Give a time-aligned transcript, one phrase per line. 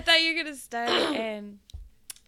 [0.00, 1.58] I thought you were gonna start and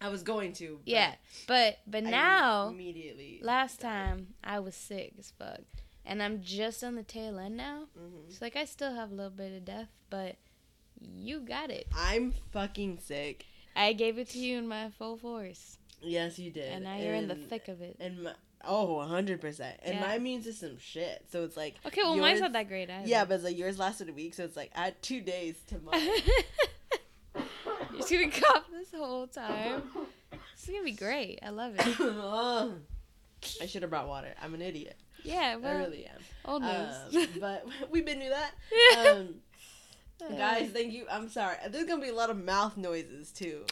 [0.01, 0.81] I was going to.
[0.85, 1.15] but yeah,
[1.47, 3.41] but but now immediately.
[3.43, 5.61] last time I was sick as fuck,
[6.05, 7.85] and I'm just on the tail end now.
[7.99, 8.29] Mhm.
[8.29, 10.37] It's like I still have a little bit of death, but
[11.01, 11.87] you got it.
[11.97, 13.47] I'm fucking sick.
[13.75, 16.73] I gave it to you in my full force, Yes, you did.
[16.73, 17.97] and now you're in the thick of it.
[17.99, 18.35] And my,
[18.65, 19.79] oh, 100%.
[19.83, 20.01] And Yeah.
[20.01, 21.25] my immune system shit.
[21.31, 21.77] So it's like.
[21.87, 23.09] Okay, well mine's not that great either.
[23.09, 24.35] Yeah, but it's like yours lasted a week.
[24.35, 26.07] So it's like I had two days to mine.
[28.09, 29.83] Just gonna cough this whole time.
[30.31, 31.39] This is gonna be great.
[31.43, 32.73] I love it.
[33.61, 34.29] I should have brought water.
[34.43, 34.97] I'm an idiot.
[35.25, 36.19] Yeah, well, I really am.
[36.45, 36.73] old news.
[37.17, 38.53] Um, but we've been through that.
[39.17, 39.35] Um,
[40.37, 41.07] guys, thank you.
[41.11, 41.57] I'm sorry.
[41.71, 43.65] There's gonna be a lot of mouth noises too,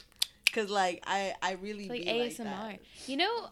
[0.52, 2.44] cause like I I really It's like be ASMR.
[2.44, 2.78] that.
[3.06, 3.48] you know,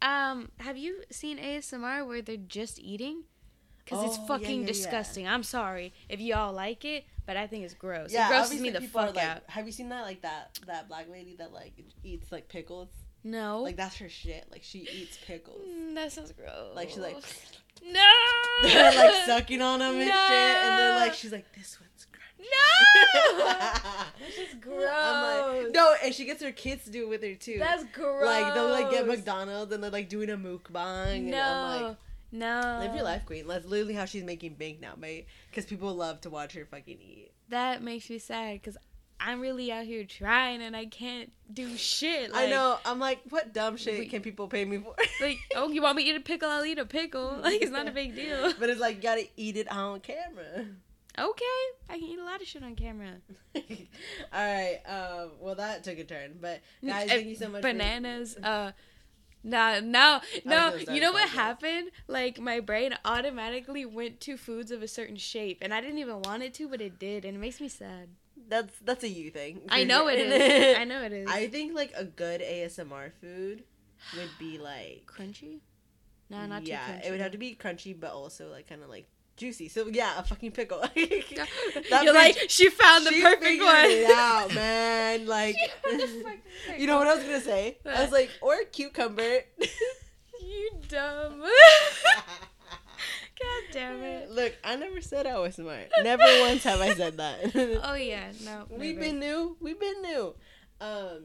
[0.00, 3.24] um, have you seen ASMR where they're just eating?
[3.84, 4.66] Because it's Oh, yeah, fucking yeah, yeah.
[4.66, 5.26] disgusting.
[5.28, 8.12] I'm sorry if y'all like it, but I think it's gross.
[8.12, 9.42] Yeah, it grosses me the people are fuck like, out.
[9.48, 12.88] Have you seen that like that that black lady that like eats like pickles?
[13.24, 14.46] No, Like that's her shit.
[14.50, 15.60] Like she eats pickles.
[15.68, 16.74] Mm, that sounds gross.
[16.74, 17.16] Like she's like
[17.84, 18.00] no,
[18.62, 22.46] they're like sucking on them and shit, and they're like she's like this one's crunchy.
[23.38, 23.46] no.
[24.20, 24.88] That's just gross.
[24.92, 27.58] I'm like no, and she gets her kids to do it with her too.
[27.58, 28.24] That's gross.
[28.24, 31.24] like they'll like get McDonald's and they're like doing a mukbang.
[31.24, 31.96] No, And I'm like,
[32.32, 32.78] no.
[32.80, 33.46] live your life, queen.
[33.46, 35.26] That's literally how she's making bank now, mate.
[35.50, 37.30] Because people love to watch her fucking eat.
[37.50, 38.76] That makes me sad because
[39.20, 42.30] I'm really out here trying and I can't do shit.
[42.34, 42.78] I know.
[42.84, 44.94] I'm like, what dumb shit we- can people pay me for?
[45.20, 46.48] Like, oh, you want me to eat a pickle?
[46.48, 47.38] I'll eat a pickle.
[47.42, 48.52] Like, it's not a big deal.
[48.58, 50.66] but it's like you gotta eat it on camera.
[51.18, 51.44] Okay,
[51.90, 53.12] I can eat a lot of shit on camera.
[53.54, 53.62] All
[54.32, 54.80] right.
[54.86, 55.30] Um.
[55.40, 57.60] Well, that took a turn, but guys, thank you so much.
[57.60, 58.36] for- Bananas.
[58.42, 58.72] Uh,
[59.42, 59.80] no,
[60.44, 60.70] no.
[60.70, 61.90] gonna You know what happened?
[62.06, 66.22] Like, my brain automatically went to foods of a certain shape, and I didn't even
[66.22, 68.08] want it to, but it did, and it makes me sad.
[68.48, 69.62] That's that's a you thing.
[69.68, 70.76] I know it is.
[70.78, 71.28] I know it is.
[71.30, 73.64] I think like a good ASMR food
[74.16, 75.60] would be like crunchy.
[76.30, 77.06] No, not yeah, too crunchy.
[77.06, 79.06] it would have to be crunchy, but also like kind of like
[79.36, 79.68] juicy.
[79.68, 80.80] So yeah, a fucking pickle.
[80.94, 83.84] That You're bitch- like, she found the she perfect one.
[83.86, 85.26] It out, man.
[85.26, 85.56] Like,
[86.78, 87.78] you know what I was gonna say?
[87.84, 89.40] I was like, or cucumber.
[90.40, 91.40] You dumb.
[93.40, 94.30] God damn it.
[94.30, 95.88] Look, I never said I was smart.
[96.02, 97.80] Never once have I said that.
[97.82, 98.66] Oh yeah, no.
[98.70, 99.06] We've never.
[99.08, 99.56] been new.
[99.60, 100.34] We've been new.
[100.80, 101.22] Um,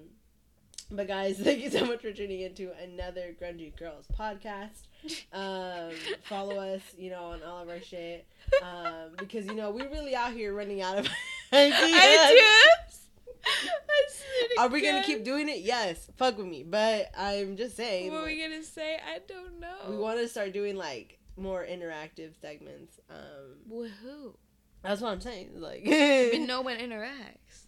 [0.91, 4.83] but guys, thank you so much for tuning into another Grungy Girls podcast.
[5.33, 5.91] Um,
[6.23, 8.25] follow us, you know, on all of our shit.
[8.61, 11.07] Um, because you know we're really out here running out of
[11.53, 11.73] ideas.
[11.83, 13.07] Ideas.
[13.45, 15.59] I swear to Are we gonna keep doing it?
[15.59, 16.09] Yes.
[16.17, 16.63] Fuck with me.
[16.63, 18.11] But I'm just saying.
[18.11, 18.95] What are like, we gonna say?
[18.95, 19.75] I don't know.
[19.89, 22.99] we want to start doing like more interactive segments.
[23.09, 24.33] Um, With who?
[24.83, 25.51] that's what I'm saying.
[25.55, 27.66] Like, But no one interacts.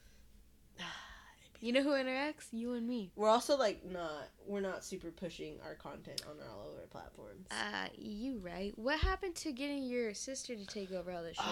[1.61, 2.47] You know who interacts?
[2.51, 3.11] You and me.
[3.15, 7.47] we're also like not we're not super pushing our content on all of our platforms.
[7.51, 8.71] Uh, you right.
[8.77, 11.45] What happened to getting your sister to take over all this shit?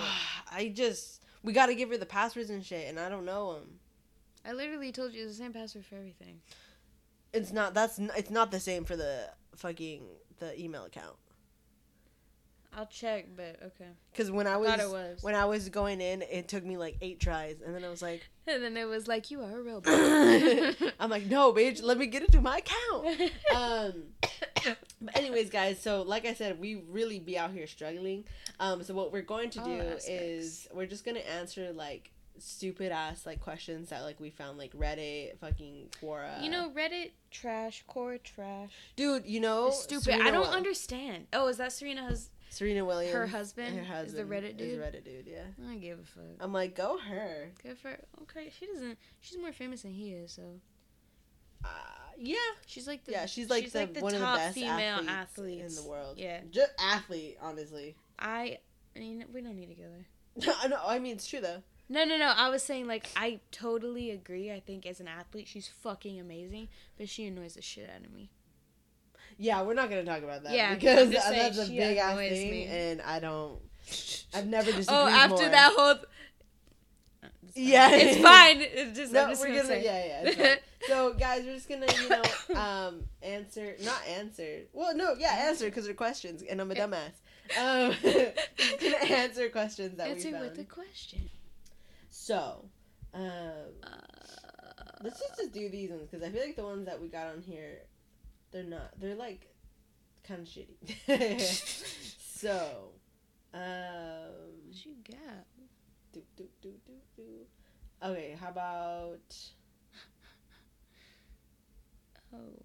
[0.51, 3.55] I just we got to give her the passwords and shit, and I don't know
[3.55, 3.79] them.
[4.45, 6.39] I literally told you it's the same password for everything.
[7.33, 10.03] It's not that's it's not the same for the fucking
[10.39, 11.17] the email account.
[12.77, 13.89] I'll check, but okay.
[14.11, 15.23] Because when I was, was.
[15.23, 18.03] when I was going in, it took me like eight tries, and then I was
[18.03, 19.81] like, And then it was like, you are a real.
[20.99, 23.31] I'm like, no, bitch, let me get into my account.
[23.55, 24.03] um
[25.01, 28.23] but anyways guys so like i said we really be out here struggling
[28.59, 30.07] um so what we're going to All do aspects.
[30.09, 34.73] is we're just gonna answer like stupid ass like questions that like we found like
[34.73, 38.71] reddit fucking quora you know, Reddit trash, Quora trash.
[38.95, 40.03] dude you know It's stupid.
[40.05, 41.27] Serena I don't understand.
[41.33, 43.75] Oh, is that Serena has serena williams her husband?
[43.75, 44.69] her Is husband the Reddit dude.
[44.69, 46.23] is reddit dude yeah I don't give a fuck.
[46.39, 48.51] i'm like go her Good for okay.
[48.57, 48.97] She doesn't.
[49.21, 50.43] She's more famous than he is, so
[51.63, 51.67] uh,
[52.17, 55.77] yeah she's like the yeah she's like, the, one of the best female athletes, athletes
[55.77, 58.59] in the world Yeah, just athlete honestly I.
[58.95, 60.55] I mean, we don't need to go there.
[60.63, 62.33] i know i mean it's true though No, no, no.
[62.35, 64.51] I was saying like I totally agree.
[64.51, 66.67] I think as an athlete, she's fucking amazing,
[66.97, 68.29] but she annoys the shit out of me.
[69.37, 70.53] Yeah, we're not gonna talk about that.
[70.53, 72.65] Yeah, because just saying that's a big ass thing, me.
[72.65, 73.59] and I don't.
[74.33, 75.49] I've never disagreed Oh, after more.
[75.49, 75.89] that whole.
[75.91, 75.95] Uh,
[77.55, 77.89] Yeah.
[77.91, 78.57] it's fine.
[78.61, 79.81] It's just No, just we're gonna, gonna.
[79.81, 80.55] Yeah, yeah.
[80.87, 84.61] So, guys, we're just gonna, you know, um, answer, not answer.
[84.73, 87.13] Well, no, yeah, answer because they're questions, and I'm a dumbass.
[87.59, 90.45] Um, gonna answer questions that Answer we found.
[90.45, 91.29] Answer with a question.
[92.09, 92.65] So,
[93.13, 93.23] um,
[93.83, 93.89] Uh,
[95.03, 97.27] let's just, just do these ones because I feel like the ones that we got
[97.27, 97.79] on here,
[98.57, 98.99] they're not.
[98.99, 99.47] They're like
[100.27, 101.39] kind of shitty.
[102.19, 102.89] so,
[103.53, 103.61] um.
[104.65, 105.45] what you got?
[106.11, 107.23] Do, do, do, do, do.
[108.03, 109.35] Okay, how about
[112.33, 112.61] Oh.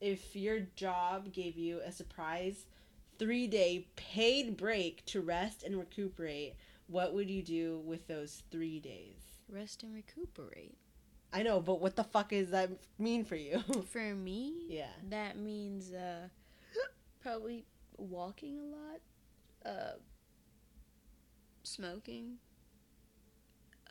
[0.00, 2.64] if your job gave you a surprise
[3.18, 6.54] three day paid break to rest and recuperate?
[6.86, 9.16] What would you do with those three days?
[9.48, 10.76] Rest and recuperate.
[11.32, 13.60] I know, but what the fuck does that mean for you?
[13.90, 14.92] For me, yeah.
[15.08, 16.28] that means uh
[17.20, 17.64] probably
[17.96, 19.00] walking a lot,
[19.64, 19.96] uh
[21.62, 22.36] smoking,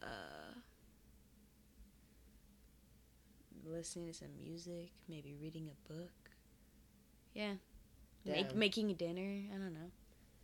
[0.04, 0.54] uh
[3.66, 6.12] listening to some music, maybe reading a book.
[7.34, 7.54] Yeah.
[8.26, 9.90] Make, making dinner, I don't know.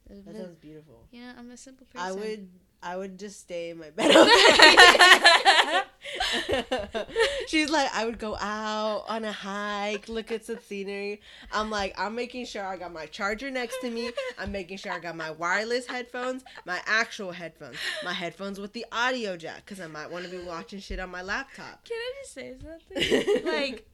[0.10, 1.06] That sounds beautiful.
[1.12, 2.08] yeah, I'm a simple person.
[2.08, 2.48] I would
[2.82, 4.16] I would just stay in my bed.
[4.16, 5.84] all.
[7.48, 11.22] She's like, I would go out on a hike, look at some scenery.
[11.52, 14.12] I'm like, I'm making sure I got my charger next to me.
[14.38, 18.86] I'm making sure I got my wireless headphones, my actual headphones, my headphones with the
[18.92, 21.84] audio jack, because I might want to be watching shit on my laptop.
[21.86, 23.46] Can I just say something?
[23.52, 23.88] like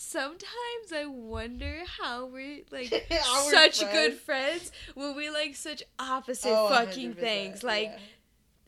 [0.00, 2.86] sometimes I wonder how we're like
[3.50, 3.92] such friends.
[3.92, 7.64] good friends when we like such opposite Oh, fucking things.
[7.64, 7.98] Like yeah.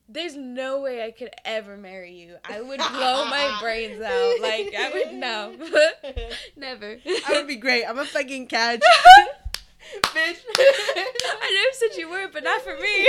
[0.09, 2.35] there's no way I could ever marry you.
[2.43, 4.41] I would blow my brains out.
[4.43, 5.55] Like I would no.
[6.57, 6.97] Never.
[7.07, 7.85] I would be great.
[7.85, 8.81] I'm a fucking catch.
[10.03, 10.37] Bitch.
[10.59, 13.09] I never said you were, but not for me.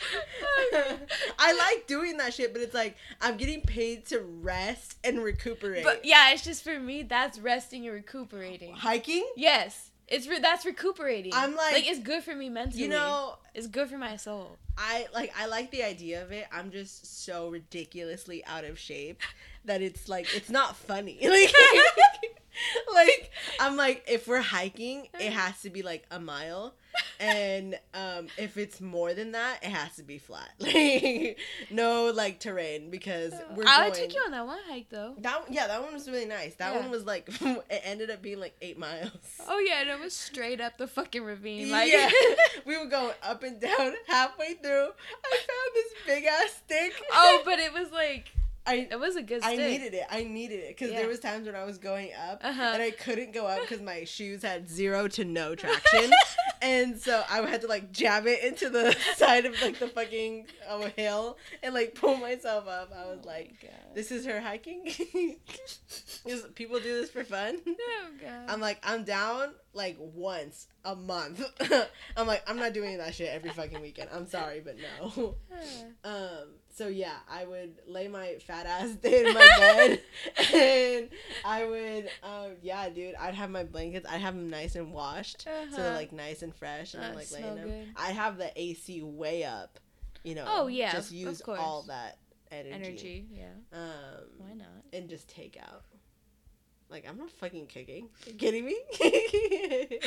[1.38, 5.84] I like doing that shit, but it's like I'm getting paid to rest and recuperate.
[5.84, 7.02] but yeah, it's just for me.
[7.02, 8.74] That's resting and recuperating.
[8.74, 11.32] hiking, Yes, it's re- that's recuperating.
[11.34, 12.82] I'm like- like it's good for me mentally.
[12.82, 14.58] you know, it's good for my soul.
[14.78, 16.46] I like I like the idea of it.
[16.52, 19.20] I'm just so ridiculously out of shape
[19.66, 21.18] that it's like it's not funny.
[21.28, 21.52] Like
[22.94, 26.74] like I'm like if we're hiking, it has to be like a mile.
[27.20, 30.48] And um if it's more than that, it has to be flat.
[30.60, 31.38] Like
[31.70, 35.14] no like terrain because we're I going would take you on that one hike though.
[35.18, 36.54] That yeah, that one was really nice.
[36.54, 36.80] That Yeah.
[36.80, 39.10] one was like it ended up being like eight miles.
[39.48, 41.70] Oh yeah, and it was straight up the fucking ravine.
[41.70, 42.10] Like yeah,
[42.66, 43.92] we were going up and down.
[44.06, 44.88] Halfway through,
[45.24, 46.94] I found this big ass stick.
[47.12, 48.32] oh, but it was like
[48.66, 50.04] I it was a good I needed it.
[50.10, 50.98] I needed it because Yeah.
[51.00, 52.62] there was times when I was going up Uh-huh.
[52.74, 56.10] and I couldn't go up because my shoes had zero to no traction,
[56.62, 60.46] and so I had to like jab it into the side of like the fucking
[60.68, 62.92] uh, hill and like pull myself up.
[62.96, 63.54] I was Oh like,
[63.94, 64.84] "This is her hiking.
[66.54, 68.48] People do this for fun?" Oh god.
[68.48, 71.42] I'm like, I'm down like once a month.
[72.16, 74.10] I'm like, I'm not doing that shit every fucking weekend.
[74.12, 75.34] I'm sorry, but no.
[76.04, 80.00] Um, so yeah, I would lay my fat ass in my bed
[80.54, 81.08] and
[81.44, 85.42] I would, um, yeah, dude, I'd have my blankets, I'd have them nice and washed.
[85.42, 85.94] So they're Uh-huh.
[85.96, 87.68] like nice and fresh and I'm like laying them.
[87.68, 87.88] good.
[87.96, 89.78] I'd have the AC way up,
[90.24, 90.44] you know.
[90.46, 92.18] Oh, yeah, Just use all that
[92.50, 92.72] energy.
[92.72, 93.26] energy.
[93.32, 93.44] Yeah.
[93.72, 94.66] Um, Why not?
[94.92, 95.84] and just take out.
[96.90, 98.08] Like I'm not fucking cooking.
[98.26, 98.76] you kidding me?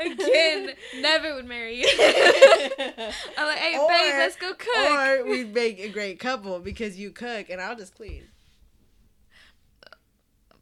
[0.00, 0.70] Again,
[1.00, 1.88] never would marry you.
[1.88, 4.90] I'm like, hey, Or- babe, let's go cook.
[4.90, 8.24] Or we'd make a great couple because you cook and I'll just clean.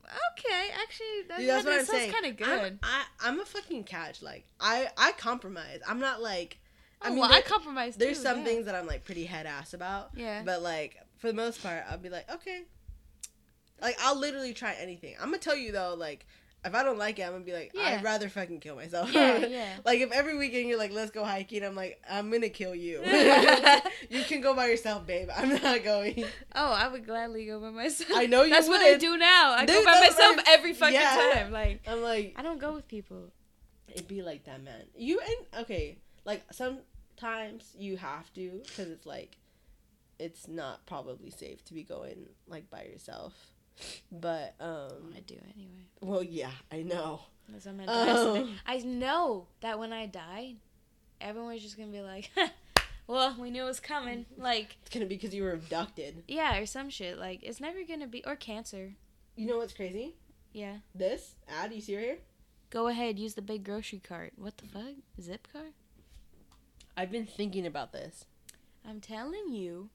[0.09, 2.13] Okay, actually, that, Dude, that's that what I'm sounds saying.
[2.13, 2.79] kind of I'm, good.
[2.83, 4.23] I, I'm a fucking catch.
[4.23, 5.81] Like I, I compromise.
[5.87, 6.59] I'm not like.
[7.01, 7.97] I oh, mean, well, there- I compromise.
[7.97, 8.45] there's too, some yeah.
[8.45, 10.11] things that I'm like pretty head ass about.
[10.17, 10.43] Yeah.
[10.45, 12.63] But like for the most part, I'll be like, okay.
[13.81, 15.15] Like I'll literally try anything.
[15.21, 16.27] I'm gonna tell you though, like
[16.65, 17.83] if I don't like it, I'm gonna be like, Yeah.
[17.83, 19.13] I'd rather fucking kill myself.
[19.13, 19.77] Yeah, yeah.
[19.85, 23.01] like if every weekend you're like, let's go hiking, I'm like, I'm gonna kill you.
[24.11, 25.29] you can go by yourself, babe.
[25.35, 26.25] I'm not going.
[26.55, 28.11] Oh, I would gladly go by myself.
[28.15, 29.53] I know you That's what I do now.
[29.53, 31.33] I go by myself every fucking yeah.
[31.35, 31.53] time.
[31.53, 33.31] Like I'm like, I don't go with people.
[33.89, 34.83] it'd be like that, man.
[34.97, 39.37] You and okay, like sometimes you have to because it's like,
[40.19, 43.33] it's not probably safe to be going like by yourself.
[44.11, 45.85] But um, I do anyway.
[46.01, 47.21] well, yeah, I know.
[47.49, 48.41] That's what I'm gonna do.
[48.47, 48.49] Oh.
[48.67, 50.55] I know that when I die,
[51.21, 52.31] everyone's just gonna be like,
[53.07, 56.25] "Well, we knew it was coming." Like, It's gonna be because you were abducted.
[56.29, 57.19] yeah, or some shit.
[57.19, 58.95] Like, it's never gonna be or cancer.
[59.37, 60.15] You know what's crazy?
[60.53, 60.79] Yeah.
[60.95, 62.19] This ad you see right here.
[62.71, 64.33] Go ahead, use the big grocery cart.
[64.37, 64.95] What the fuck?
[65.21, 65.63] Zip car?
[66.97, 68.25] I've been thinking about this.
[68.87, 69.89] I'm telling you.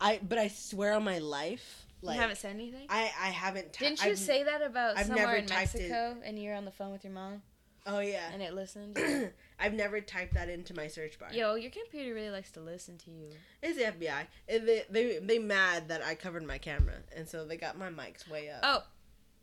[0.00, 2.86] I but I swear on my life, like you haven't said anything.
[2.88, 3.72] I I haven't.
[3.72, 5.90] ty- Didn't you I've- say that about I've somewhere never in typed it.
[5.90, 7.42] Mexico and you're on the phone with your mom
[7.86, 8.30] Oh yeah.
[8.32, 8.98] and it listened?
[9.58, 11.30] I've never typed that into my search bar.
[11.32, 13.30] Yo, your computer really likes to listen to you.
[13.62, 14.26] It's the FBI.
[14.46, 18.28] They they they mad that I covered my camera, and so they got my mics
[18.30, 18.60] way up.
[18.62, 18.82] Oh,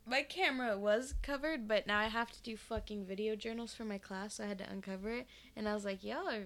[0.08, 3.98] my camera was covered, but now I have to do fucking video journals for my
[3.98, 5.28] class, so I had to uncover it.
[5.56, 6.46] And I was like, y'all are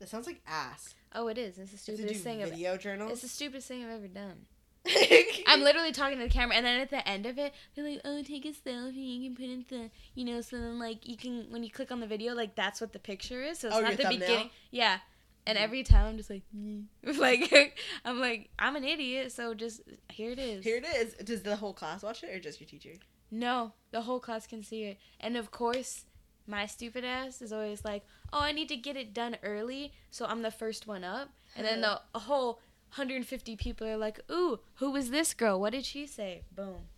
[0.00, 0.94] That sounds like ass.
[1.14, 1.58] Oh, it is.
[1.58, 2.42] It's the It's to do stupidest thing.
[2.42, 3.12] I've, video journals.
[3.12, 4.46] it's the stupidest thing I've ever done.
[5.46, 8.00] I'm literally talking to the camera, and then at the end of it, they're like,
[8.04, 9.20] "Oh, take a selfie.
[9.20, 11.70] You can put it in the, you know, so then like you can when you
[11.70, 13.58] click on the video, like that's what the picture is.
[13.58, 14.20] So it's Oh, not the thumbnail?
[14.20, 14.50] beginning.
[14.70, 14.98] Yeah.
[15.46, 15.62] And Mhm.
[15.62, 16.86] every time I'm just like, "Mm."
[17.18, 17.52] like
[18.06, 20.64] I'm like I'm an idiot, so just here it is.
[20.64, 21.12] Here it is.
[21.26, 22.94] Does the whole class watch it or just your teacher?
[23.30, 26.04] No, the whole class can see it, and of course,
[26.46, 30.26] my stupid ass is always like, "Oh, I need to get it done early, so
[30.26, 32.60] I'm the first one up." And then the a whole
[32.94, 35.60] 150 people are like, "Ooh, who was this girl?
[35.60, 36.88] What did she say?" Boom.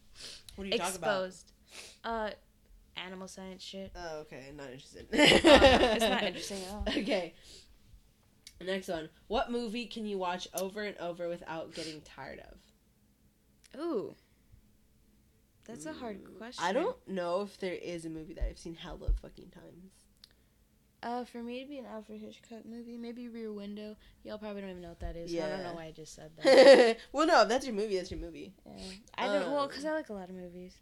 [0.56, 1.26] What do you talk about?
[1.26, 1.52] exposed.
[2.04, 2.30] Uh,
[2.96, 3.92] animal science shit.
[3.96, 4.52] Oh, okay.
[4.54, 5.06] Not interested.
[5.12, 6.84] it's not interesting at all.
[6.88, 7.34] Okay.
[8.60, 9.08] Next one.
[9.26, 13.80] What movie can you watch over and over without getting tired of?
[13.80, 14.14] Ooh,
[15.66, 16.62] that's a hard question.
[16.64, 19.92] Mm, I don't know if there is a movie that I've seen hella fucking times.
[21.02, 23.96] Uh, for me to be an Alfred Hitchcock movie, maybe Rear Window.
[24.22, 25.32] Y'all probably don't even know what that is.
[25.32, 26.96] so I don't know why I just said that.
[27.12, 27.96] well, no, if that's your movie.
[27.96, 28.52] That's your movie.
[28.64, 28.72] yeah.
[29.18, 29.50] I don't.
[29.52, 30.76] well, Um, cause I like a lot of movies.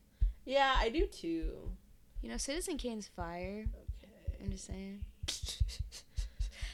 [0.44, 1.70] Yeah, I do too.
[2.20, 3.64] You know, Citizen Kane's fire.
[4.02, 4.44] Okay.
[4.44, 5.00] I'm just saying.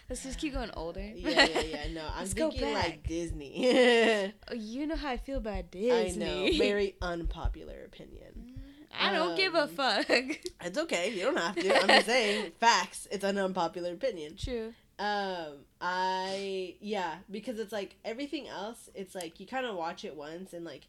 [0.08, 1.00] Let's just keep going older.
[1.00, 1.92] Yeah, yeah, yeah.
[1.92, 3.06] No, I'm thinking like.
[3.06, 4.32] Disney.
[4.50, 6.24] Oh, you know how I feel about Disney.
[6.24, 6.58] I know.
[6.58, 8.54] Very unpopular opinion.
[8.98, 10.06] I don't give a Um, fuck.
[10.08, 11.12] It's okay.
[11.12, 11.80] You don't have to.
[11.82, 13.06] I'm just saying facts.
[13.10, 14.36] It's an unpopular opinion.
[14.36, 14.72] True.
[14.98, 18.88] Um, I yeah, because it's like everything else.
[18.94, 20.86] It's like you kind of watch it once and like,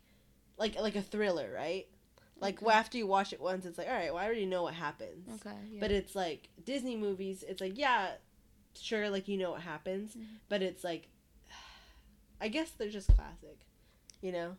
[0.57, 1.87] like like a thriller, right?
[2.39, 2.71] Like Okay.
[2.71, 5.27] after you watch it once, it's like all right, well I already know what happens.
[5.45, 5.55] Okay.
[5.71, 5.79] Yeah.
[5.81, 7.43] But it's like Disney movies.
[7.45, 8.11] It's like yeah,
[8.81, 10.25] sure, like you know what happens, Mhm.
[10.49, 11.07] but it's like,
[12.41, 13.57] I guess they're just classic,
[14.21, 14.55] you know.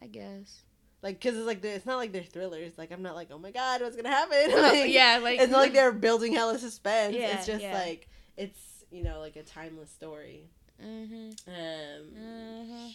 [0.00, 0.62] I guess.
[1.02, 2.72] Like, cause it's like it's not like they're thrillers.
[2.76, 4.36] Like I'm not like, oh my god, what's gonna happen?
[4.50, 7.14] Oh, Like, yeah, like it's not like they're building hella suspense.
[7.14, 7.72] Yeah, it's just yeah.
[7.74, 10.48] like it's you know like a timeless story.
[10.82, 11.36] Mhm.
[11.48, 12.94] Um, Mhm.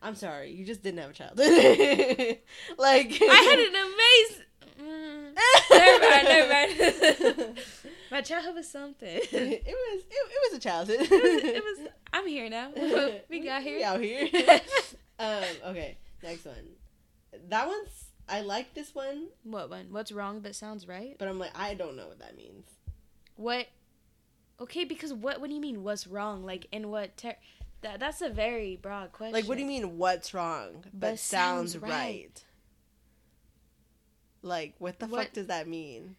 [0.00, 1.48] I'm sorry, you just didn't have a childhood.
[2.78, 4.46] like I had an amazing.
[4.80, 5.34] Mm.
[5.70, 7.58] Never mind, never mind.
[8.10, 9.08] My childhood was something.
[9.32, 11.00] it was it, it was a childhood.
[11.00, 11.88] it, was, it was.
[12.12, 12.70] I'm here now.
[13.28, 13.74] we got here.
[13.74, 13.86] We here.
[13.86, 14.60] out here.
[15.18, 15.44] um.
[15.70, 15.98] Okay.
[16.22, 16.54] Next one.
[17.48, 18.04] That one's.
[18.30, 19.86] I like this one, What one?
[19.90, 21.16] What's wrong but sounds right?
[21.18, 22.66] but I'm like I don't know what that means.
[23.36, 23.68] What?
[24.60, 25.40] Okay, because what?
[25.40, 25.82] What do you mean?
[25.82, 26.44] What's wrong?
[26.44, 27.16] Like in what?
[27.16, 27.36] Ter-
[27.82, 29.32] that that's a very broad question.
[29.32, 29.96] Like, what do you mean?
[29.98, 30.82] What's wrong?
[30.82, 31.90] But, But sounds, sounds right.
[31.90, 32.44] right.
[34.42, 36.16] Like, what the fuck does that mean?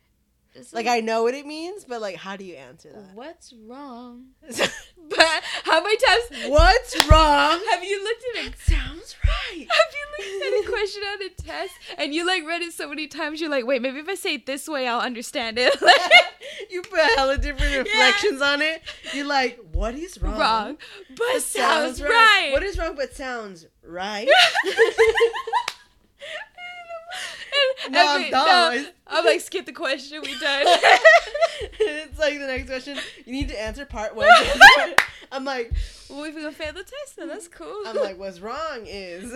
[0.74, 3.16] Like, I know what it means, but like, how do you answer that?
[3.16, 4.26] What's wrong?
[5.10, 7.60] But how many times What's wrong?
[7.72, 8.60] have you looked at it?
[8.60, 9.68] Sounds right.
[9.72, 12.88] Have you looked at a question on a test and you like read it so
[12.88, 13.42] many times?
[13.42, 15.82] You're like, wait, maybe if I say it this way, I'll understand it.
[15.82, 16.00] Like,
[16.70, 18.84] you put a hella different reflections on it.
[19.14, 20.40] You're like, what is wrong?
[20.40, 20.78] wrong,
[21.10, 22.50] but But sounds, right.
[22.52, 24.28] What is wrong but sounds right?
[27.90, 28.76] No, I'm done.
[28.84, 30.22] no, I'm like, skip the question.
[30.22, 30.64] We done.
[31.80, 32.98] it's like the next question.
[33.26, 34.28] You need to answer part one.
[35.32, 35.72] I'm like,
[36.10, 37.84] well, if we gonna fail the test, then that's cool.
[37.88, 39.32] I'm like, what's wrong is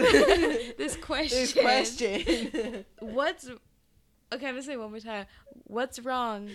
[0.77, 1.39] this question.
[1.39, 2.85] this question.
[2.99, 4.47] What's okay?
[4.47, 5.25] I'm gonna say it one more time.
[5.65, 6.49] What's wrong,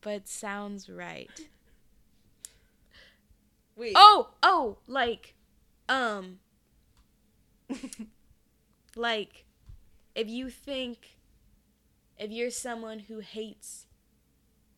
[0.00, 1.30] but sounds right.
[3.76, 3.92] Wait.
[3.96, 5.34] Oh, oh, like,
[5.88, 6.38] um,
[8.96, 9.44] like,
[10.14, 11.16] if you think,
[12.18, 13.86] if you're someone who hates,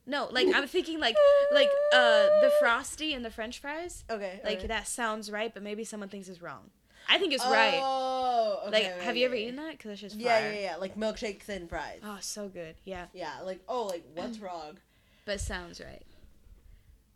[0.06, 1.16] no, like I'm thinking like,
[1.52, 4.40] like, uh, the frosty and the French fries, okay.
[4.44, 4.66] like okay.
[4.66, 6.70] that sounds right, but maybe someone thinks it's wrong.
[7.08, 7.80] I think it's right.
[7.82, 9.78] Oh, okay, Like, okay, have you ever eaten that?
[9.78, 10.52] Cause it's just Yeah, fire.
[10.52, 10.76] yeah, yeah.
[10.76, 12.00] Like milkshakes and fries.
[12.02, 12.76] Oh, so good.
[12.84, 14.78] Yeah, Yeah, like oh, like what's wrong?
[15.26, 16.02] but sounds right.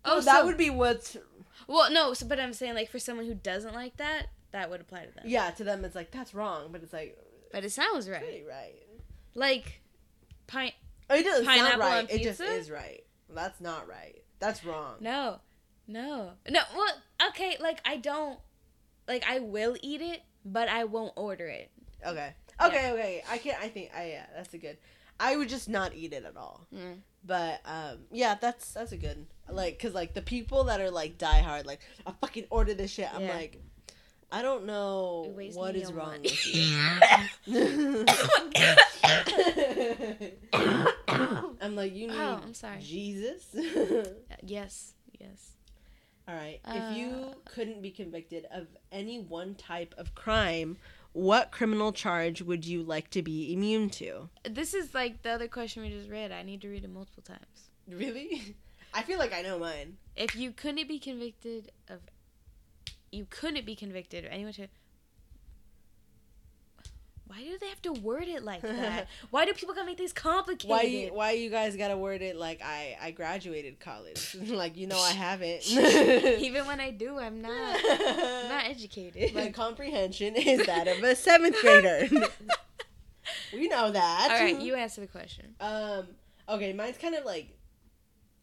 [0.04, 1.16] Oh, Oh, that so- would be what's
[1.66, 4.80] Well, no, so, but I'm saying like for someone who doesn't like that, that would
[4.80, 5.24] apply to them.
[5.26, 5.50] yeah.
[5.52, 7.18] To them, it's like that's wrong, but it's like
[7.52, 8.20] But it sounds right.
[8.20, 8.74] pretty right.
[9.34, 9.80] Like
[10.46, 10.72] pine.
[11.10, 12.06] It doesn't sound right.
[12.10, 13.04] It just is right.
[13.34, 14.22] That's not right.
[14.40, 14.96] That's wrong.
[15.00, 15.40] No,
[15.86, 16.60] no, no.
[16.76, 16.94] Well,
[17.28, 17.56] okay.
[17.60, 18.38] Like I don't.
[19.06, 21.70] Like I will eat it, but I won't order it.
[22.06, 22.32] Okay.
[22.62, 22.92] Okay.
[22.92, 23.24] Okay.
[23.30, 23.58] I can't.
[23.60, 23.90] I think.
[23.96, 24.26] I yeah.
[24.34, 24.76] That's a good.
[25.20, 26.66] I would just not eat it at all.
[26.74, 26.98] Mm.
[27.24, 29.26] But um, yeah, that's that's a good.
[29.50, 32.90] Like, cause like the people that are like die hard, like I fucking order this
[32.90, 33.12] shit.
[33.12, 33.34] I'm Yeah.
[33.34, 33.60] like,
[34.30, 36.22] I don't know It wastes what me is on wrong money.
[36.24, 36.54] with
[37.46, 38.04] you.
[41.60, 42.80] I'm like, you need Oh, I'm sorry.
[42.80, 43.54] Jesus.
[43.54, 44.04] Uh,
[44.44, 45.52] Yes, yes.
[46.28, 46.60] All right.
[46.64, 50.76] Uh, if you couldn't be convicted of any one type of crime,
[51.12, 54.28] what criminal charge would you like to be immune to?
[54.48, 56.32] This is like the other question we just read.
[56.32, 57.70] I need to read it multiple times.
[57.90, 58.54] Really?
[58.94, 59.96] I feel like I know mine.
[60.16, 62.00] If you couldn't be convicted of,
[63.10, 64.68] you couldn't be convicted of anyone to.
[67.26, 69.06] Why do they have to word it like that?
[69.30, 70.70] Why do people gotta make these complicated?
[70.70, 74.34] Why you, why you guys gotta word it like I I graduated college?
[74.46, 75.68] like you know I haven't.
[75.70, 77.52] Even when I do, I'm not
[77.84, 79.34] I'm not educated.
[79.34, 82.08] My comprehension is that of a seventh grader.
[83.52, 84.28] we know that.
[84.30, 85.54] All right, you answer the question.
[85.60, 86.06] Um.
[86.48, 87.54] Okay, mine's kind of like.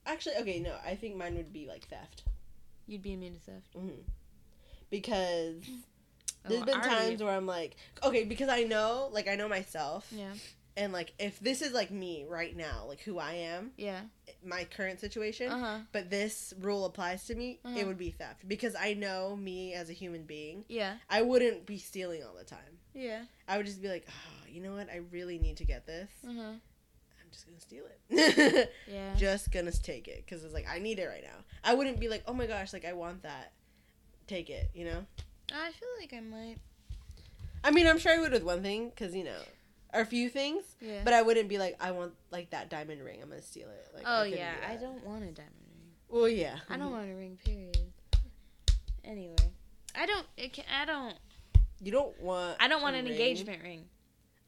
[0.06, 0.76] Actually, okay, no.
[0.86, 2.24] I think mine would be like theft.
[2.86, 3.74] You'd be immune to theft.
[3.76, 3.90] hmm
[4.90, 5.56] Because
[6.48, 9.36] there's Oh, been I already- times where I'm like, okay, because I know, like, I
[9.36, 10.34] know myself, Yeah.
[10.78, 14.02] and like, if this is like me right now, like who I am, Yeah.
[14.44, 15.80] my current situation, Uh huh.
[15.92, 17.78] but this rule applies to me, Uh-huh.
[17.80, 20.66] it would be theft because I know me as a human being.
[20.68, 20.98] Yeah.
[21.10, 22.80] I wouldn't be stealing all the time.
[22.94, 23.26] Yeah.
[23.48, 24.90] I would just be like, oh, you know what?
[24.90, 26.10] I really need to get this.
[26.24, 26.42] Uh huh.
[26.52, 28.72] I'm just gonna steal it.
[28.88, 29.16] Yeah.
[29.16, 31.44] just gonna take it because it's like I need it right now.
[31.64, 33.52] I wouldn't be like, oh my gosh, like I want that.
[34.28, 35.06] Take it, you know.
[35.54, 36.58] I feel like I might.
[37.64, 39.40] I mean, I'm sure I would with one thing because you know,
[39.94, 41.02] or a few things, Yeah.
[41.04, 43.20] but I wouldn't be like, I want like that diamond ring.
[43.22, 43.88] I'm gonna steal it.
[43.94, 45.92] Like, oh couldn't yeah, do I don't want a diamond ring.
[46.10, 47.38] Well, yeah, I don't want a ring.
[47.44, 47.78] Period.
[49.04, 49.36] Anyway,
[49.96, 50.26] I don't.
[50.38, 51.16] It can, I don't.
[51.82, 52.58] You don't want.
[52.60, 53.14] I don't want an ring?
[53.14, 53.86] engagement ring.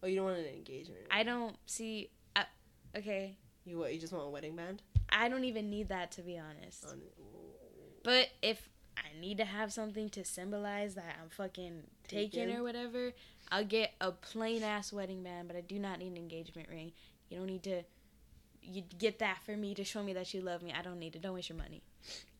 [0.01, 0.99] Oh, you don't want an engagement.
[1.01, 1.07] Ring.
[1.11, 2.09] I don't see.
[2.35, 2.45] I,
[2.97, 3.93] okay, You what?
[3.93, 4.81] You just want a wedding band?
[5.09, 6.85] I don't even need that to be honest.
[6.85, 6.99] On,
[8.03, 8.69] But if
[9.03, 13.13] I need to have something to symbolize that I'm fucking taken or whatever,
[13.51, 15.47] I'll get a plain ass wedding band.
[15.47, 16.91] But I do not need an engagement ring.
[17.29, 17.83] You don't need to.
[18.61, 20.73] You get that for me to show me that you love me.
[20.77, 21.21] I don't need it.
[21.21, 21.81] Don't waste your money.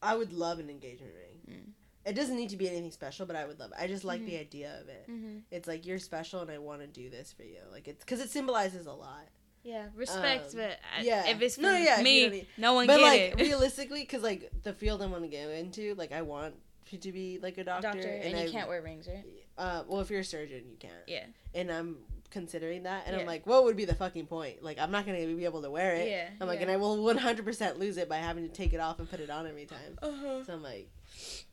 [0.02, 1.58] I would love an engagement ring.
[1.58, 1.72] Mm.
[2.06, 3.78] It doesn't need to be anything special, but I would love it.
[3.82, 4.40] I just like the Mhm.
[4.42, 5.08] idea of it.
[5.10, 5.38] Mm-hmm.
[5.52, 7.60] It's like you're special, and I want to do this for you.
[7.72, 9.28] Like it's because it symbolizes a lot.
[9.68, 11.28] Yeah, respect, Um, but I, yeah.
[11.28, 13.22] if it's for No, yeah, if you me, don't need- no one but get like
[13.22, 13.36] it.
[13.48, 16.56] realistically, because like the field I want to go into, like I want
[16.90, 19.26] you to be like a doctor, Doctor, and, I, you can't wear rings, right?
[19.58, 20.94] Uh, well, if you're a surgeon, you can't.
[21.06, 21.26] Yeah.
[21.54, 21.98] And I'm
[22.32, 24.64] considering that, and I'm like, what would be the fucking point?
[24.64, 26.08] Like, I'm not gonna be able to wear it.
[26.08, 26.30] Yeah.
[26.40, 26.68] I'm like, yeah.
[26.68, 29.30] and I will 100% lose it by having to take it off and put it
[29.30, 30.00] on every time.
[30.02, 30.46] Uh-huh.
[30.46, 30.90] So I'm like,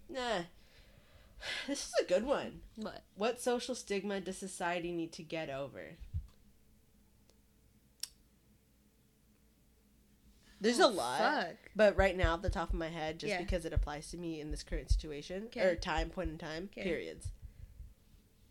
[0.09, 0.21] nah.
[1.67, 2.61] This is a good one.
[2.77, 3.03] What?
[3.17, 5.97] What social stigma does society need to get over?
[10.65, 11.19] There's a Oh, lot.
[11.21, 11.57] Fuck.
[11.77, 13.39] But right now, off the top of my head, just Yeah.
[13.39, 15.61] because it applies to me in this current situation Okay.
[15.61, 16.83] or time, point in time, Okay.
[16.83, 17.29] periods.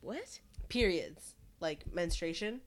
[0.02, 0.40] What?
[0.70, 1.36] Periods.
[1.60, 2.62] Like menstruation.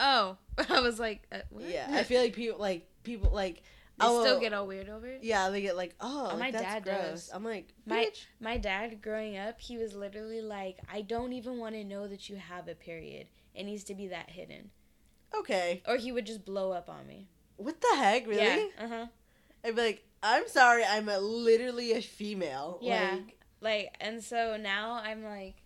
[0.00, 0.36] Oh,
[0.68, 1.64] I was like, uh, what?
[1.64, 1.88] Yeah.
[1.92, 3.56] I feel like people, like, people, like,
[3.98, 5.22] they oh, still get all weird over it.
[5.22, 6.96] Yeah, they get like, oh, Oh, my dad gross.
[6.96, 7.30] does.
[7.32, 11.74] I'm like, My- My dad, growing up, he was literally like, I don't even want
[11.74, 13.28] to know that you have a period.
[13.54, 14.70] It needs to be that hidden.
[15.34, 15.82] Okay.
[15.86, 17.28] Or he would just blow up on me.
[17.62, 18.42] What the heck, really?
[18.42, 18.66] Yeah.
[18.84, 19.06] Uh huh.
[19.64, 22.78] I'd be like, I'm sorry, I'm a, literally a female.
[22.82, 23.12] Yeah.
[23.12, 25.56] Like, Like, and so now I'm like,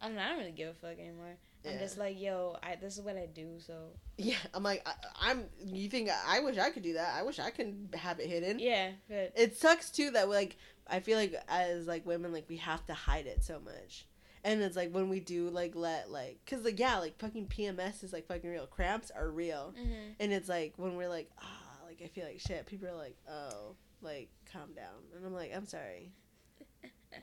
[0.00, 1.36] I don't, I don't really give a fuck anymore.
[1.66, 3.58] I'm just like, yo, I this is what I do.
[3.58, 3.72] So
[4.18, 4.92] yeah, I'm like, I,
[5.30, 5.44] I'm.
[5.64, 7.14] You think I wish I could do that?
[7.18, 8.58] I wish I could have it hidden.
[8.58, 12.58] yeah, but It sucks too that like I feel like as like women like we
[12.58, 14.04] have to hide it so much,
[14.44, 18.04] and it's like when we do like let like cause like yeah like fucking PMS
[18.04, 18.66] is like fucking real.
[18.66, 20.14] Cramps are real, mhm.
[20.20, 22.66] and it's like when we're like ah like I feel like shit.
[22.66, 26.12] People are like oh like calm down, and I'm like I'm sorry.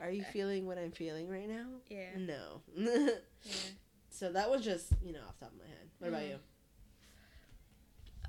[0.00, 1.66] Are you feeling what I'm feeling right now?
[1.88, 2.62] yeah, No.
[2.74, 3.08] yeah.
[4.10, 5.88] so that was just you know off the top of my head.
[5.98, 6.28] What about Mhm.
[6.30, 6.36] you?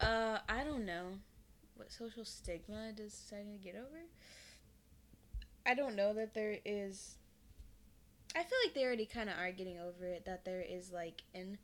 [0.01, 1.19] Uh, I don't know.
[1.75, 4.03] What social stigma does society get over?
[5.65, 7.15] I don't know that there is.
[8.35, 10.25] I feel like they already kind of are getting over it.
[10.25, 11.57] That there is like an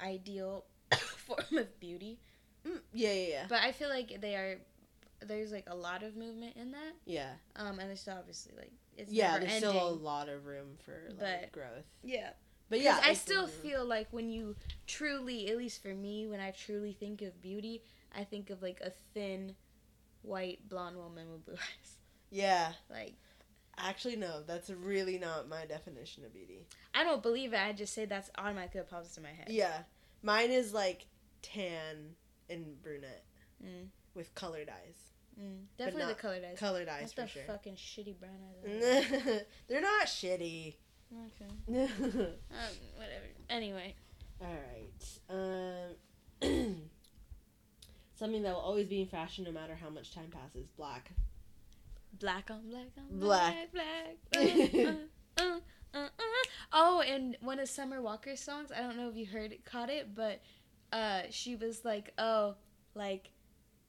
[0.00, 0.64] ideal
[1.26, 2.20] form of beauty,
[2.66, 3.44] Mm, yeah, yeah, yeah.
[3.48, 4.58] but I feel like they are.
[5.26, 6.92] There's like a lot of movement in that.
[7.06, 9.38] Yeah, Um, and there's still obviously like it's yeah.
[9.38, 9.70] There's ending.
[9.70, 11.84] still a lot of room for like But- growth.
[12.02, 12.30] yeah,
[12.68, 13.00] But yeah.
[13.02, 17.22] I still feel like when you truly, at least for me, when I truly think
[17.22, 17.82] of beauty,
[18.14, 19.54] I think of like a thin,
[20.22, 21.96] white blonde woman with blue eyes.
[22.30, 23.14] Yeah, Like
[23.78, 24.42] actually, no.
[24.46, 26.66] That's really not my definition of beauty.
[26.94, 27.58] I don't believe it.
[27.60, 29.48] I just say that's automatically what pops into my head.
[29.50, 29.78] Yeah,
[30.22, 31.06] mine is like
[31.42, 32.14] tan
[32.50, 33.24] and brunette
[33.64, 34.98] Mm, with colored eyes.
[35.40, 35.62] mm.
[35.78, 36.58] Definitely the colored eyes.
[36.58, 37.42] Colored eyes the for sure.
[37.46, 38.32] fucking shitty brown
[38.66, 39.42] eyes?
[39.68, 40.74] They're not shitty.
[41.14, 41.50] okay.
[41.68, 43.24] Um, whatever.
[43.48, 43.94] Anyway.
[44.42, 44.48] All
[45.30, 45.94] right.
[46.42, 46.76] Um,
[48.18, 50.68] something that will always be in fashion no matter how much time passes.
[50.76, 51.10] Black.
[52.18, 53.72] Black on black on Black.
[53.72, 54.16] black.
[54.32, 54.46] black.
[55.38, 55.58] Uh, uh, uh,
[55.94, 56.48] uh, uh.
[56.72, 59.90] Oh, and one of Summer Walker's songs, I don't know if you heard it, caught
[59.90, 60.40] it, but
[60.92, 62.54] uh, she was like, oh,
[62.94, 63.30] like,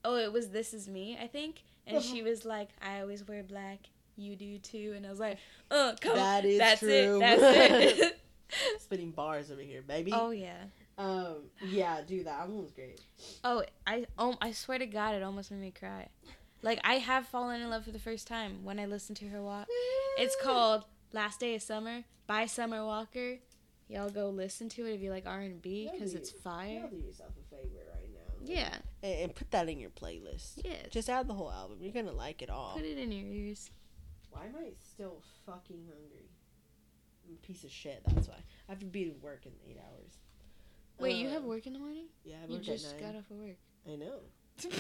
[0.04, 3.44] oh, it was This Is Me, I think, and she was like, I always wear
[3.44, 3.80] black.
[4.16, 5.38] You do too, and I was like,
[5.70, 6.16] uh, come.
[6.16, 6.90] That is that's true.
[6.90, 7.20] it.
[7.20, 8.20] That's it.
[8.80, 10.12] Spitting bars over here, baby.
[10.14, 10.64] oh yeah.
[10.98, 13.00] Um, yeah, dude, that album was great.
[13.44, 16.08] Oh, I oh, I swear to God, it almost made me cry.
[16.62, 19.42] Like I have fallen in love for the first time when I listened to her
[19.42, 19.68] walk.
[20.18, 23.38] It's called "Last Day of Summer" by Summer Walker.
[23.88, 26.80] Y'all go listen to it if you like R and B because it's fire.
[26.82, 28.34] Y'all do yourself a favor right now.
[28.44, 28.76] Yeah.
[29.02, 30.60] And, and put that in your playlist.
[30.66, 30.88] Yes.
[30.92, 31.78] Just add the whole album.
[31.82, 32.74] You're gonna like it all.
[32.76, 33.70] Put it in your ears.
[34.32, 36.30] Why am I still fucking hungry?
[37.28, 38.02] I'm a piece of shit.
[38.08, 38.36] That's why.
[38.68, 40.18] I have to be to work in eight hours.
[41.00, 42.06] Wait, you Uh, have work in the morning?
[42.24, 43.58] Yeah, I You just got off of work.
[43.88, 44.20] I know.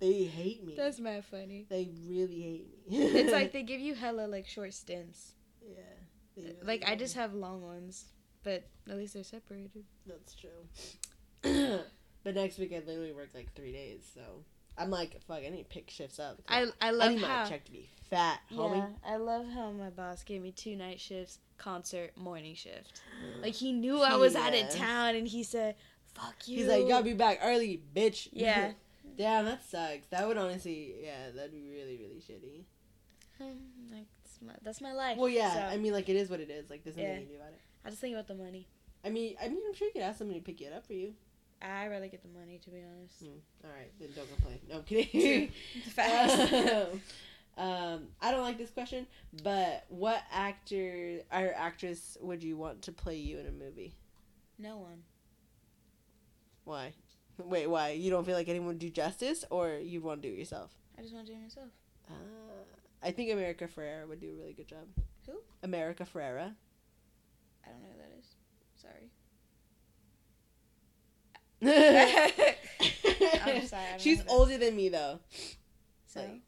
[0.00, 0.74] They hate me.
[0.76, 1.66] That's mad funny.
[1.70, 2.98] They really hate me.
[3.20, 5.32] It's like they give you hella like short stints.
[5.62, 5.78] yeah.
[6.36, 8.06] Uh, really Like I just have long ones,
[8.42, 9.84] but at least they're separated.
[10.06, 10.50] That's true.
[12.24, 14.20] but next week I literally work like three days, so
[14.76, 16.40] I'm like, fuck, I need to pick shifts up.
[16.48, 18.76] I I I love need my how check to be fat, homie.
[18.78, 23.00] yeah I love how my boss gave me two night shifts, concert, morning shift.
[23.40, 25.76] Like he knew I was out of town, and he said,
[26.14, 28.28] "Fuck you." He's like, you gotta be back early, bitch.
[28.32, 28.72] Yeah.
[29.16, 30.06] Damn, that sucks.
[30.10, 32.64] That would honestly, yeah, that'd be really, really shitty.
[33.92, 35.18] Like that's my, that's my life.
[35.18, 36.68] Well, yeah, So, I mean, like, it is what it is.
[36.70, 37.18] Like, there's nothing Yeah.
[37.18, 37.60] you can do about it.
[37.84, 38.66] I just think about the money.
[39.04, 40.94] I mean, I mean, I'm sure you could ask somebody to pick it up for
[40.94, 41.12] you.
[41.62, 43.22] I'd rather get the money, to be honest.
[43.62, 44.58] All right, then don't complain.
[44.68, 45.52] No, I'm kidding.
[45.90, 46.52] Fast.
[47.58, 49.06] um, I don't like this question,
[49.42, 53.94] but what actor or actress would you want to play you in a movie?
[54.58, 55.02] no one.
[56.64, 56.92] Why?
[57.38, 57.90] Wait, why?
[57.90, 60.70] You don't feel like anyone would do justice, or you want to do it yourself?
[60.98, 61.68] I just want to do it myself.
[62.08, 62.14] Uh,
[63.02, 64.86] I think America Ferrera would do a really good job.
[65.26, 65.32] Who?
[65.62, 66.54] America Ferrera.
[67.64, 68.36] I don't know who that is.
[68.76, 69.10] Sorry.
[71.62, 71.68] I'm
[73.66, 75.18] sorry, She's older than me though.
[76.06, 76.20] So.
[76.20, 76.42] Like,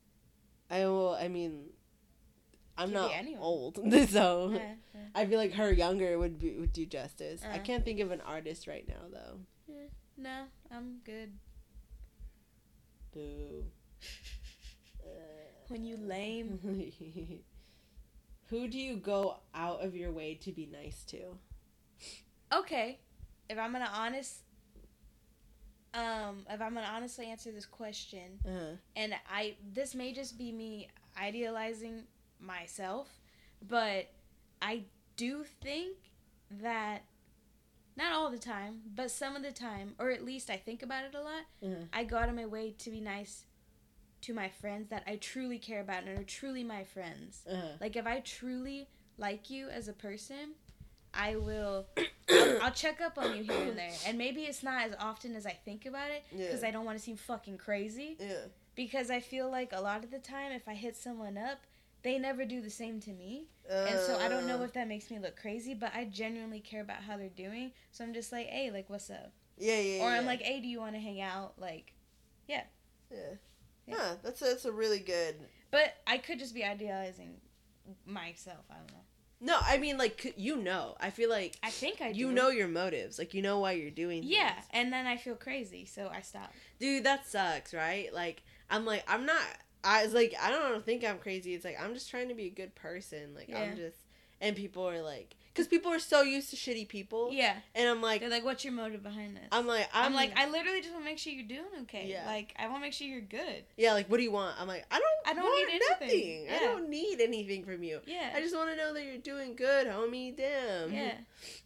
[0.70, 1.14] I will.
[1.18, 1.70] I mean,
[2.77, 3.77] I'm not old,
[4.11, 5.01] so yeah, yeah.
[5.14, 7.42] I feel like her younger would be, would do justice.
[7.51, 7.62] I Uh.
[7.62, 9.38] can't think of an artist right now though.
[10.17, 11.33] No, I'm good.
[13.13, 13.65] Boo.
[15.69, 16.61] When you lame.
[18.51, 21.37] Who do you go out of your way to be nice to?
[22.55, 23.01] Okay,
[23.51, 24.43] if I'm gonna honest,
[25.93, 28.77] um, if I'm gonna honestly answer this question, Uh-huh.
[28.95, 30.89] and I this may just be me
[31.21, 32.05] idealizing
[32.39, 33.09] myself,
[33.61, 34.07] but
[34.63, 34.85] I
[35.17, 35.97] do think
[36.63, 37.03] that
[37.97, 41.05] not all the time, but some of the time, or at least I think about
[41.05, 41.45] it a lot.
[41.63, 41.85] Uh-huh.
[41.93, 43.45] I go out of my way to be nice
[44.23, 47.43] to my friends that I truly care about and are truly my friends.
[47.51, 47.69] Uh-huh.
[47.81, 50.55] Like if I truly like you as a person,
[51.15, 51.87] I will.
[52.29, 55.35] I'll, I'll check up on you here and there, and maybe it's not as often
[55.35, 56.69] as I think about it because Yeah.
[56.69, 58.17] I don't want to seem fucking crazy.
[58.21, 58.47] Yeah.
[58.75, 61.61] Because I feel like a lot of the time, if I hit someone up,
[62.03, 64.89] they never do the same to me, and so I don't know Uh, if that
[64.89, 65.75] makes me look crazy.
[65.75, 69.11] But I genuinely care about how they're doing, so I'm just like, hey, like, what's
[69.11, 69.33] up?
[69.59, 70.03] Yeah, yeah.
[70.05, 70.19] Or yeah.
[70.19, 71.55] I'm like, hey, do you want to hang out?
[71.59, 71.93] Like,
[72.49, 72.65] yeah.
[73.11, 73.35] Yeah.
[73.87, 75.37] Yeah, that's that's a really good.
[75.71, 77.37] but I could just be idealizing
[78.05, 78.65] myself.
[78.71, 78.99] I don't know.
[79.39, 80.97] No, I mean like you know.
[80.99, 82.19] I feel like I think I do.
[82.19, 83.19] you know your motives.
[83.19, 84.23] Like you know why you're doing.
[84.25, 84.67] Yeah, things.
[84.73, 86.53] and then I feel crazy, so I stop.
[86.81, 88.13] dude, that sucks, right?
[88.13, 89.43] Like I'm like I'm not.
[89.85, 91.55] I was like I don't think I'm crazy.
[91.55, 93.35] It's like I'm just trying to be a good person.
[93.35, 93.61] Like Yeah.
[93.62, 93.97] I'm just,
[94.41, 98.03] and people are like, because people are so used to shitty people, Yeah, and I'm
[98.03, 100.83] like, they're like, "What's your motive behind this?" I'm like, I'm, I'm, like, I literally
[100.83, 102.07] just want to make sure you're doing okay.
[102.09, 102.27] Yeah.
[102.27, 103.65] Like, I want to make sure you're good.
[103.79, 104.55] yeah, like what do you want?
[104.61, 106.11] I'm like, I don't, I don't want need nothing.
[106.11, 106.49] anything.
[106.55, 108.01] I don't need anything from you.
[108.07, 108.33] Yeah.
[108.35, 110.37] I just want to know that you're doing good, homie.
[110.37, 110.93] Damn.
[110.93, 111.15] yeah.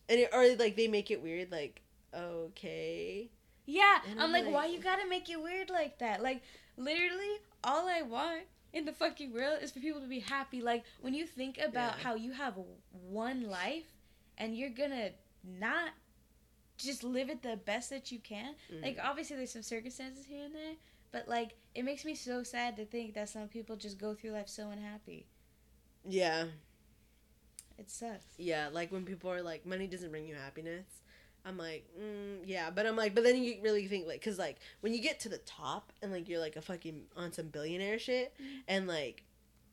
[0.09, 1.83] And it, or like they make it weird, like
[2.15, 3.29] okay.
[3.67, 3.99] Yeah.
[4.13, 6.23] I'm I'm like, like- why you gotta make it weird like that?
[6.23, 6.43] Like,
[6.77, 8.43] literally, all I want
[8.73, 10.61] in the fucking world is for people to be happy.
[10.63, 12.03] Like, when you think about Yeah.
[12.05, 12.55] how you have
[12.91, 13.93] one life
[14.39, 15.11] and you're gonna
[15.45, 15.91] not
[16.77, 18.55] just live it the best that you can.
[18.73, 18.83] Mm.
[18.83, 20.75] Like, obviously, there's some circumstances here and there,
[21.13, 24.31] but like, it makes me so sad to think that some people just go through
[24.31, 25.27] life so unhappy.
[26.09, 26.47] yeah,
[27.79, 28.25] It sucks.
[28.39, 28.69] yeah.
[28.73, 30.87] Like when people are like, money doesn't bring you happiness.
[31.45, 34.59] I'm like, mm, yeah, but I'm like, but then you really think like, cause like
[34.81, 37.99] when you get to the top and like you're like a fucking on some billionaire
[37.99, 38.61] shit, Mhm.
[38.69, 39.25] and like,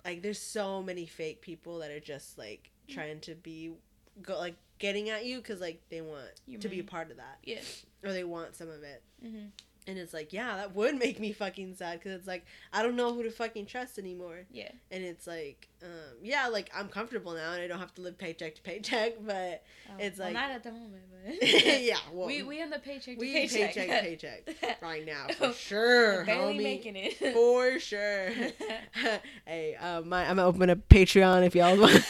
[0.06, 2.94] like there's so many fake people that are just like Mm.
[2.94, 3.74] trying to be,
[4.22, 7.18] go like getting at you, cause like they want Your to be a part of
[7.18, 7.62] that, Yeah.
[8.04, 9.04] or they want some of it.
[9.26, 9.48] Mm-hmm.
[9.88, 12.98] And it's like, yeah, that would make me fucking sad because it's like I don't
[12.98, 14.42] know who to fucking trust anymore.
[14.52, 14.70] Yeah.
[14.92, 15.90] And it's like, um,
[16.22, 19.64] yeah, like I'm comfortable now and I don't have to live paycheck to paycheck, but
[19.90, 21.48] Oh, It's well, like- not at the moment, but
[21.82, 23.74] yeah, well, we we on the paycheck to we paycheck.
[23.74, 26.64] paycheck to paycheck right now for sure, barely homie.
[26.64, 27.14] making it.
[27.34, 28.30] For sure.
[29.46, 32.06] hey, um, my, I'm gonna open a Patreon if y'all want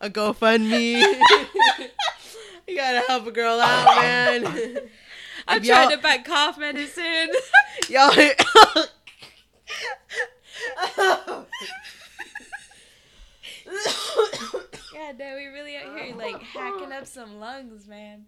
[0.00, 1.00] a GoFundMe.
[2.68, 4.78] you gotta help a girl out, man.
[5.50, 7.30] I'm trying to buy cough medicine.
[7.88, 8.14] Y'all.
[14.92, 18.26] God damn, we really out here like hacking up some lungs, man.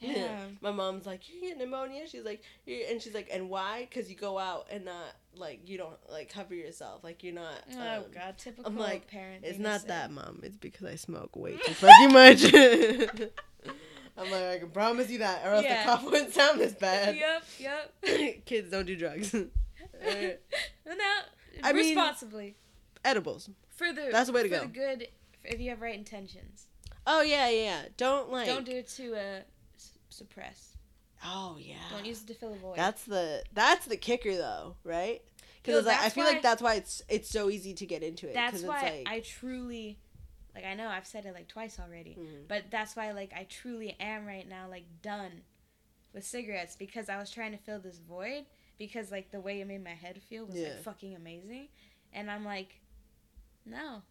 [0.00, 0.14] Damn.
[0.14, 0.44] Yeah.
[0.60, 2.06] My mom's like, you get pneumonia.
[2.06, 3.86] She's like, and she's like, and why?
[3.88, 7.02] Because you go out and not like you don't like cover yourself.
[7.02, 7.62] Like you're not.
[7.74, 9.44] Oh um, god, typical like, parent.
[9.44, 10.40] It's not that, mom.
[10.42, 12.42] It's because I smoke way too fucking much.
[14.18, 15.82] I'm like, I can promise you that, or else Yeah.
[15.82, 17.16] the cough wouldn't sound this bad.
[17.16, 18.44] Yep, yep.
[18.46, 19.34] Kids don't do drugs.
[19.34, 20.40] Alright.
[20.86, 20.94] no,
[21.62, 22.56] I mean- responsibly
[23.04, 23.48] Edibles.
[23.68, 24.60] for the That's the way to for go.
[24.62, 25.08] the good.
[25.44, 26.66] If you have right intentions,
[27.06, 27.62] Oh yeah, yeah.
[27.64, 27.82] yeah.
[27.96, 28.46] Don't like.
[28.46, 29.40] don't do it to uh,
[30.08, 30.76] suppress.
[31.24, 31.76] Oh yeah.
[31.90, 32.76] Don't use it to fill a void.
[32.76, 35.22] That's the that's the kicker though, right?
[35.62, 38.34] Because like, I feel like that's why it's it's so easy to get into it.
[38.34, 39.98] that's why it's like, I truly,
[40.56, 42.48] like, I know I've said it like twice already, Mhm.
[42.48, 45.42] but that's why like I truly am right now like done
[46.12, 48.46] with cigarettes because I was trying to fill this void
[48.78, 50.68] because like the way it made my head feel was Yeah.
[50.70, 51.68] like fucking amazing,
[52.12, 52.80] and I'm like,
[53.64, 54.02] no,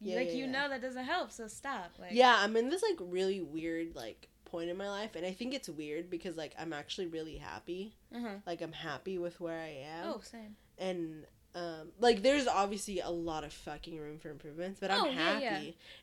[0.00, 1.92] Yeah, like yeah, you know that doesn't help, so stop.
[1.98, 5.32] Like, yeah, I'm in this like really weird like point in my life, and I
[5.32, 7.96] think it's weird because like I'm actually really happy.
[8.14, 8.36] Uh-huh.
[8.46, 10.56] Like I'm happy with where I am, Oh, same.
[10.78, 15.06] and um like there's obviously a lot of fucking room for improvements, but I'm Oh,
[15.06, 15.42] yeah, happy.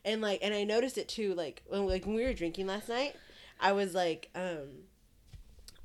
[0.04, 0.10] yeah.
[0.12, 1.34] And like, and I noticed it too.
[1.34, 3.14] Like when like when we were drinking last night,
[3.60, 4.84] I was like, um,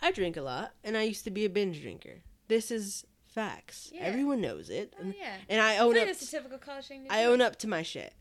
[0.02, 2.22] I drink a lot, and I used to be a binge drinker.
[2.48, 3.92] This is facts.
[3.94, 4.02] Yeah.
[4.02, 5.36] Everyone knows it, Oh and, yeah.
[5.48, 6.12] and I own think up.
[6.12, 7.06] it's a typical college thing.
[7.10, 7.30] I do.
[7.32, 8.14] own up to my shit.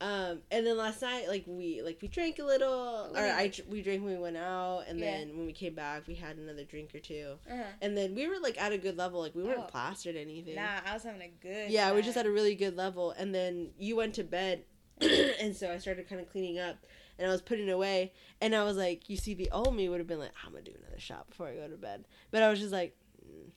[0.00, 3.82] Um, and then last night, like we like we drank a little, or I we
[3.82, 5.18] drank when we went out, and Yeah.
[5.18, 7.62] then when we came back, we had another drink or two, Uh-huh.
[7.80, 9.68] and then we were like at a good level, like we weren't Oh.
[9.68, 10.56] plastered anything.
[10.56, 11.70] Nah, I was having a good.
[11.70, 12.24] Yeah, we just time.
[12.24, 14.64] had a really good level, and then you went to bed,
[15.00, 16.76] and so I started kind of cleaning up,
[17.18, 19.98] and I was putting away, and I was like, you see, the old me would
[20.00, 22.50] have been like, I'm gonna do another shot before I go to bed, but I
[22.50, 23.05] was just like, "Mm,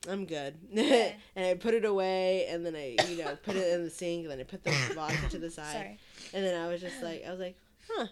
[0.08, 1.12] I'm good, Yeah.
[1.36, 4.22] and I put it away, and then I, you know, put it in the sink,
[4.24, 6.00] and then I put the vodka to the side, Sorry.
[6.34, 7.58] and then I was just like, I was like,
[7.90, 8.08] huh,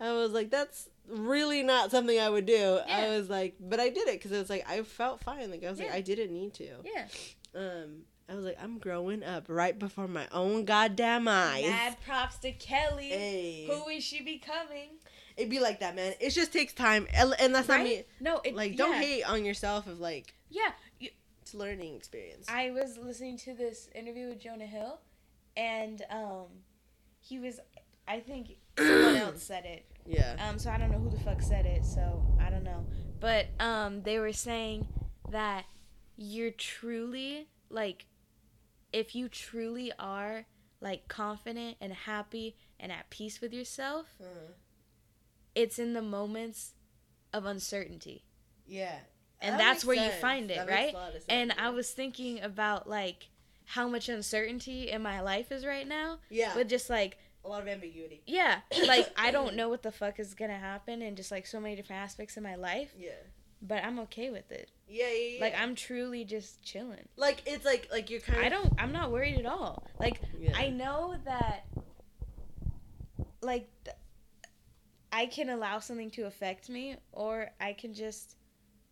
[0.00, 2.78] I was like, that's really not something I would do.
[2.88, 5.50] I was like, but I did it because it was like I felt fine.
[5.50, 7.06] Like I was like, I didn't need to Yeah.
[7.54, 11.64] um I was like, I'm growing up right before my own goddamn eyes.
[11.64, 13.08] Mad props to Kelly.
[13.10, 13.68] Hey.
[13.70, 14.88] Who is she becoming?
[15.36, 16.14] It'd be like that, man.
[16.20, 18.02] It just takes time, and and that's not me.
[18.20, 19.00] No, it, Like, don't yeah.
[19.00, 19.86] hate on yourself.
[19.86, 20.85] Of like, Yeah, it's a
[21.54, 22.46] learning experience.
[22.48, 25.00] I was listening to this interview with Jonah Hill,
[25.56, 26.46] and um,
[27.20, 27.60] he was.
[28.08, 29.84] I think someone else said it.
[30.06, 30.36] yeah.
[30.48, 31.84] Um, so I don't know who the fuck said it.
[31.84, 32.86] So I don't know.
[33.18, 34.86] But um, they were saying
[35.30, 35.64] that
[36.16, 38.06] you're truly like,
[38.92, 40.44] if you truly are
[40.80, 44.52] like confident and happy and at peace with yourself, Uh,
[45.54, 46.74] it's in the moments
[47.32, 48.24] of uncertainty.
[48.66, 48.98] yeah.
[49.40, 50.94] And That that's where you find it, That right?
[50.94, 51.66] a lot of sense, And yeah.
[51.66, 53.28] I was thinking about like
[53.66, 57.62] how much uncertainty in my life is right now, yeah, but just like a lot
[57.62, 58.22] of ambiguity.
[58.26, 61.60] yeah, like I don't know what the fuck is gonna happen and just like so
[61.60, 63.10] many different aspects of my life, Yeah.
[63.60, 64.70] but I'm okay with it.
[64.88, 65.40] Yeah, yeah, yeah.
[65.40, 67.08] Like I'm truly just chilling.
[67.16, 68.72] like it's like like you're kind of I don't.
[68.78, 69.82] I'm not worried at all.
[69.98, 70.52] Like Yeah.
[70.56, 71.66] I know that,
[73.42, 73.96] like, th-
[75.12, 78.36] I can allow something to affect me, or I can just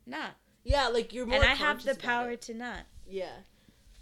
[0.06, 0.32] not.
[0.64, 1.36] yeah, like you're more.
[1.36, 2.42] and I have the power it.
[2.42, 2.80] to not.
[3.08, 3.32] Yeah.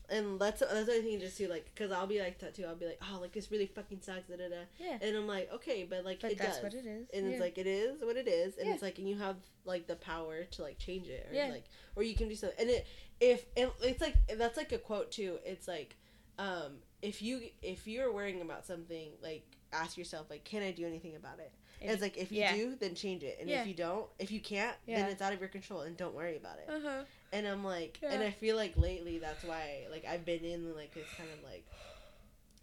[0.08, 2.64] And that's that's the other thing just too like because I'll be like that too.
[2.66, 4.28] I'll be like, oh, like this really fucking sucks.
[4.28, 4.56] Da, da, da.
[4.78, 4.98] Yeah.
[5.00, 6.64] And I'm like, okay, but like But it that's does.
[6.64, 7.08] what it is.
[7.14, 7.32] and yeah.
[7.32, 8.74] it's like it is what it is and Yeah.
[8.74, 11.48] it's like and you have like the power to like change it or Yeah.
[11.48, 11.64] like
[11.96, 12.86] or you can do something and it
[13.20, 15.96] if and it's like that's like a quote too it's like
[16.38, 20.87] um if you if you're worrying about something like ask yourself like can i do
[20.87, 22.54] anything about it If- it's like if you yeah.
[22.54, 23.62] do then change it and Yeah.
[23.62, 25.00] if you don't if you can't Yeah.
[25.02, 27.04] then it's out of your control and don't worry about it Uh-huh.
[27.32, 30.92] and i'm like and i feel like lately that's why like i've been in like
[30.94, 31.64] this kind of like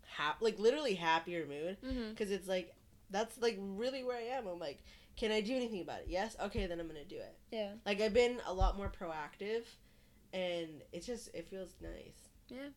[0.07, 2.09] hap- like literally happier mood Mm-hmm.
[2.11, 2.73] because it's like
[3.11, 4.45] that's like really where I am.
[4.45, 4.83] I'm like,
[5.17, 6.05] can I do anything about it?
[6.09, 6.35] Yes.
[6.39, 7.35] Okay, then I'm gonna do it.
[7.51, 7.71] Yeah.
[7.83, 9.63] Like I've been a lot more proactive,
[10.31, 12.29] and it's just it feels nice.
[12.49, 12.67] Yeah.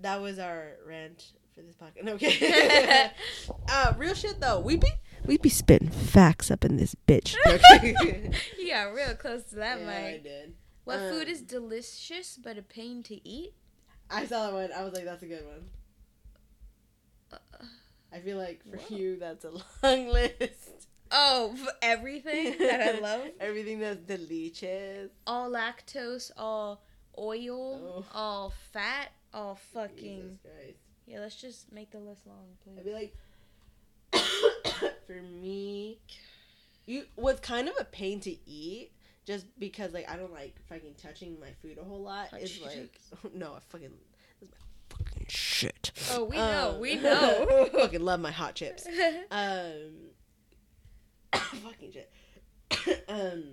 [0.00, 2.08] That was our rant for this podcast.
[2.14, 3.10] Okay.
[3.68, 4.60] uh, real shit though.
[4.60, 4.88] We be
[5.24, 7.34] we be spitting facts up in this bitch.
[8.58, 9.96] you got real close to that, yeah, Mike.
[9.96, 10.54] I did.
[10.84, 13.54] What Um, food is delicious but a pain to eat?
[14.10, 14.70] I saw that one.
[14.76, 15.64] I was like, that's a good one.
[17.32, 17.64] Uh,
[18.12, 18.96] I feel like for Whoa.
[18.96, 20.88] you, that's a long list.
[21.10, 23.22] Oh, everything that I love.
[23.40, 25.10] Everything that's delicious.
[25.26, 26.82] all lactose, all
[27.18, 28.04] oil, Oh.
[28.12, 30.38] all fat, all fucking.
[31.06, 32.78] Yeah, let's just make the list long, please.
[32.78, 33.14] I'd be like,
[35.06, 35.98] for me,
[36.86, 38.92] you what's kind of a pain to eat,
[39.26, 42.28] just because like I don't like fucking touching my food a whole lot.
[42.40, 42.64] Is Cheetos.
[43.24, 43.90] like no, I fucking
[44.40, 45.90] this is my fucking shit.
[46.12, 47.68] Oh, we know, Um, we know.
[47.72, 48.86] fucking love my hot chips.
[49.30, 50.10] Um,
[51.34, 52.10] fucking shit.
[53.08, 53.44] um,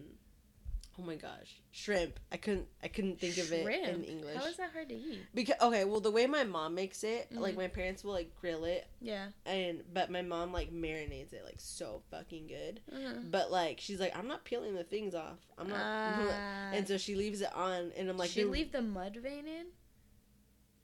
[1.02, 2.20] oh my gosh, shrimp.
[2.32, 2.68] I couldn't.
[2.84, 4.36] I couldn't think of it in English.
[4.38, 5.20] How is that hard to eat?
[5.34, 7.58] Because okay, well the way my mom makes it, like Mhm.
[7.58, 9.28] my parents will like grill it, Yeah.
[9.46, 12.82] and but my mom like marinates it like so fucking good.
[12.94, 13.20] Uh-huh.
[13.30, 15.40] But like she's like, I'm not peeling the things off.
[15.58, 15.78] I'm not.
[15.82, 16.72] Ah.
[16.74, 19.66] and so she leaves it on, and I'm like, she leave the mud vein in?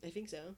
[0.05, 0.55] I think so.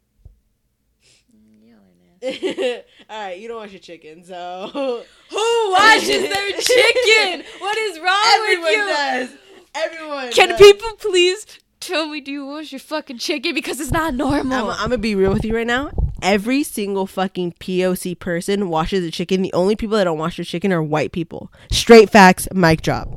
[1.36, 2.76] Mm, Y'all are nasty.
[3.10, 4.70] All right, you don't wash your chicken, so
[5.30, 7.44] Who washes their chicken?
[7.60, 8.86] What is wrong everyone with you?
[8.88, 9.30] does.
[9.76, 10.32] Everyone.
[10.32, 10.58] Can does.
[10.60, 11.46] people please
[11.80, 14.72] tell me do you wash your fucking chicken because it's not normal?
[14.72, 15.92] I'm, I'm gonna be real with you right now.
[16.22, 19.42] Every single fucking POC person washes a chicken.
[19.42, 21.52] The only people that don't wash their chicken are white people.
[21.72, 23.08] Straight facts, mic drop.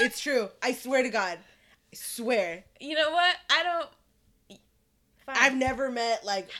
[0.00, 0.48] It's true.
[0.62, 1.38] I swear to God.
[1.92, 2.64] I swear.
[2.80, 3.36] you know what?
[3.50, 4.58] I don't.
[5.26, 5.36] Fine.
[5.38, 6.50] I've never met like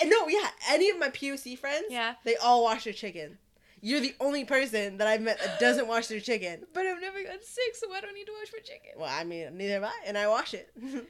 [0.00, 2.14] and no, yeah, any of my POC friends, Yeah.
[2.24, 3.38] they all wash their chicken.
[3.86, 6.64] You're the only person that I've met that doesn't wash their chicken.
[6.72, 8.92] But I've never gotten sick, so I don't need to wash my chicken.
[8.96, 10.70] Well, I mean, neither have I, and I wash it.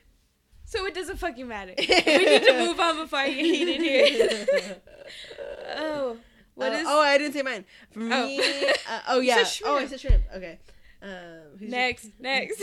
[0.66, 1.74] So it doesn't fucking matter.
[1.78, 1.84] we
[2.24, 4.76] need to move on before I get heated here.
[5.76, 6.16] oh,
[6.54, 7.66] what Uh, is Oh, I didn't say mine.
[7.92, 8.26] For Oh.
[8.26, 8.40] me,
[8.88, 9.44] uh, oh yeah.
[9.66, 10.24] Oh, I said shrimp.
[10.34, 10.58] Okay.
[11.04, 11.10] Um,
[11.58, 12.08] who's your- next?
[12.18, 12.62] Next.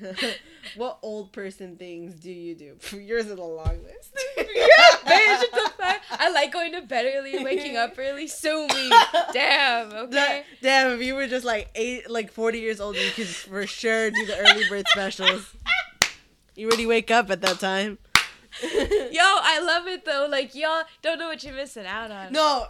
[0.76, 2.76] what old person things do you do?
[2.96, 4.16] Yours is a long list.
[4.36, 4.44] yeah,
[5.04, 5.38] bitch.
[5.38, 6.00] What the fuck?
[6.12, 8.28] I like going to bed early, waking up early.
[8.28, 8.90] So me.
[9.32, 9.92] Damn.
[9.92, 10.10] Okay.
[10.10, 13.66] That- damn, if you were just like eight, like forty years old, you could for
[13.66, 15.52] sure do the early bird specials.
[16.54, 17.98] You already wake up at that time.
[18.62, 18.68] Yo,
[19.22, 20.26] I love it though.
[20.30, 22.32] Like y'all don't know what you're missing out on.
[22.32, 22.66] No,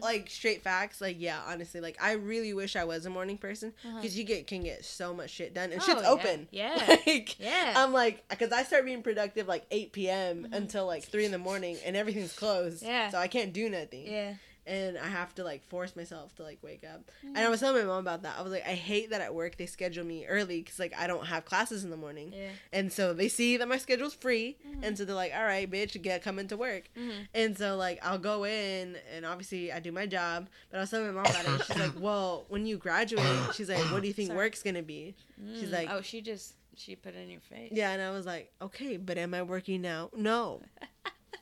[0.00, 1.00] like straight facts.
[1.00, 3.96] Like yeah, honestly, like I really wish I was a morning person Uh-huh.
[3.96, 6.08] because you get can get so much shit done and Oh, shit's yeah.
[6.10, 6.48] open.
[6.50, 6.96] Yeah.
[7.06, 7.74] Like, Yeah.
[7.76, 10.44] I'm like, because I start being productive like 8 p.m.
[10.50, 10.54] Mhm.
[10.56, 12.82] until like 3 in the morning and everything's closed.
[12.82, 13.10] Yeah.
[13.10, 14.06] So I can't do nothing.
[14.06, 14.34] yeah.
[14.66, 17.02] And I have to like force myself to like wake up.
[17.24, 17.36] Mm-hmm.
[17.36, 18.34] And I was telling my mom about that.
[18.38, 21.06] I was like, I hate that at work they schedule me early because like I
[21.06, 22.32] don't have classes in the morning.
[22.36, 22.48] Yeah.
[22.72, 24.56] And so they see that my schedule's free.
[24.66, 24.80] Mhm.
[24.82, 26.88] And so they're like, all right, bitch, get coming to work.
[26.98, 27.28] Mhm.
[27.32, 30.90] And so like I'll go in and obviously I do my job, but I was
[30.90, 31.66] telling my mom about it.
[31.66, 34.36] She's like, well, when you graduate, she's like, what do you think Sorry.
[34.38, 35.14] work's gonna be?
[35.60, 35.72] She's Mm.
[35.72, 37.70] like- oh, she just she put it in your face.
[37.72, 40.10] Yeah, and I was like, okay, but am I working now?
[40.16, 40.60] No.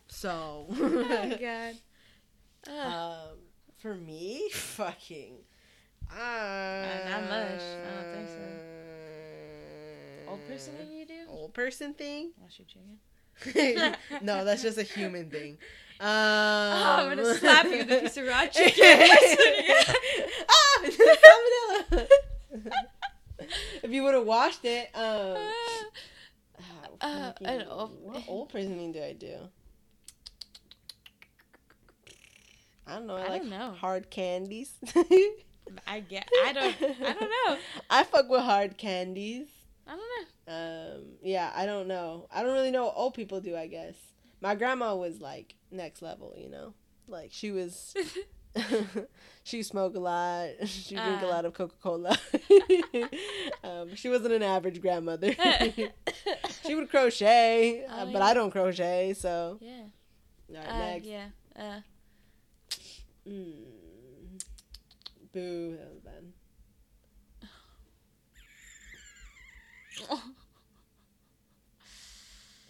[0.09, 1.75] So, oh God.
[2.69, 3.39] Um,
[3.79, 5.35] for me, fucking,
[6.11, 7.61] uh, not much.
[7.61, 8.41] I don't think so.
[10.31, 11.21] Old person thing you do?
[11.29, 12.33] Old person thing?
[12.41, 13.97] Wash your chicken.
[14.23, 15.59] no, that's just a human thing.
[16.01, 18.85] Um, Oh, I'm gonna slap you with a piece of raw chicken.
[18.85, 21.07] I swear to
[21.91, 22.07] ah, salmonella.
[23.83, 25.37] if you would have washed it, um,
[26.59, 26.63] ah,
[27.01, 29.37] Uh, fucking- an old- what old person thing do I do?
[32.87, 33.17] I don't know.
[33.17, 33.73] I, I like don't know.
[33.73, 34.73] hard candies.
[35.87, 36.29] I get.
[36.45, 36.77] I don't.
[37.03, 37.57] I don't know.
[37.91, 39.47] I fuck with hard candies.
[39.87, 40.55] I don't know.
[40.97, 42.27] Um, yeah, I don't know.
[42.31, 43.57] I don't really know what old people do.
[43.57, 43.95] I guess
[44.41, 46.35] my grandma was like next level.
[46.37, 46.75] You know,
[47.09, 47.95] like she was.
[49.43, 50.49] she smoked a lot.
[50.67, 51.31] She drank a Ah.
[51.31, 52.17] lot of Coca Cola.
[53.65, 55.35] um, she wasn't an average grandmother.
[56.65, 58.25] she would crochet, uh, Oh, but yeah.
[58.25, 59.15] I don't crochet.
[59.15, 59.73] So yeah.
[60.51, 61.07] all right, Uh, next.
[61.07, 61.81] yeah.
[63.29, 63.65] Mm.
[65.33, 66.25] Boo, that was bad.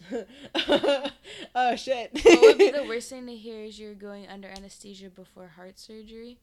[1.55, 2.11] oh shit.
[2.13, 5.79] what would be the worst thing to hear is you're going under anesthesia before heart
[5.79, 6.39] surgery?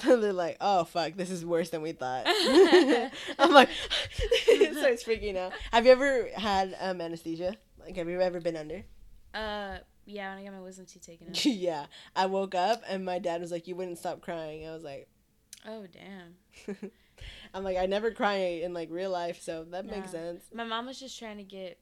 [0.04, 2.24] They're like, oh fuck, this is worse than we thought.
[3.38, 3.68] I'm like,
[4.48, 5.52] it starts freaking out.
[5.72, 7.56] Have you ever had um, anesthesia?
[7.78, 8.84] Like, have you ever been under?
[9.34, 10.30] Uh, yeah.
[10.30, 11.44] When I got my wisdom teeth taken out.
[11.44, 11.86] yeah.
[12.16, 14.66] I woke up and my dad was like, you wouldn't stop crying.
[14.66, 15.08] I was like,
[15.66, 16.90] Oh damn.
[17.54, 20.44] I'm like, I never cry in like real life, so that makes sense.
[20.54, 21.78] My mom was just trying to get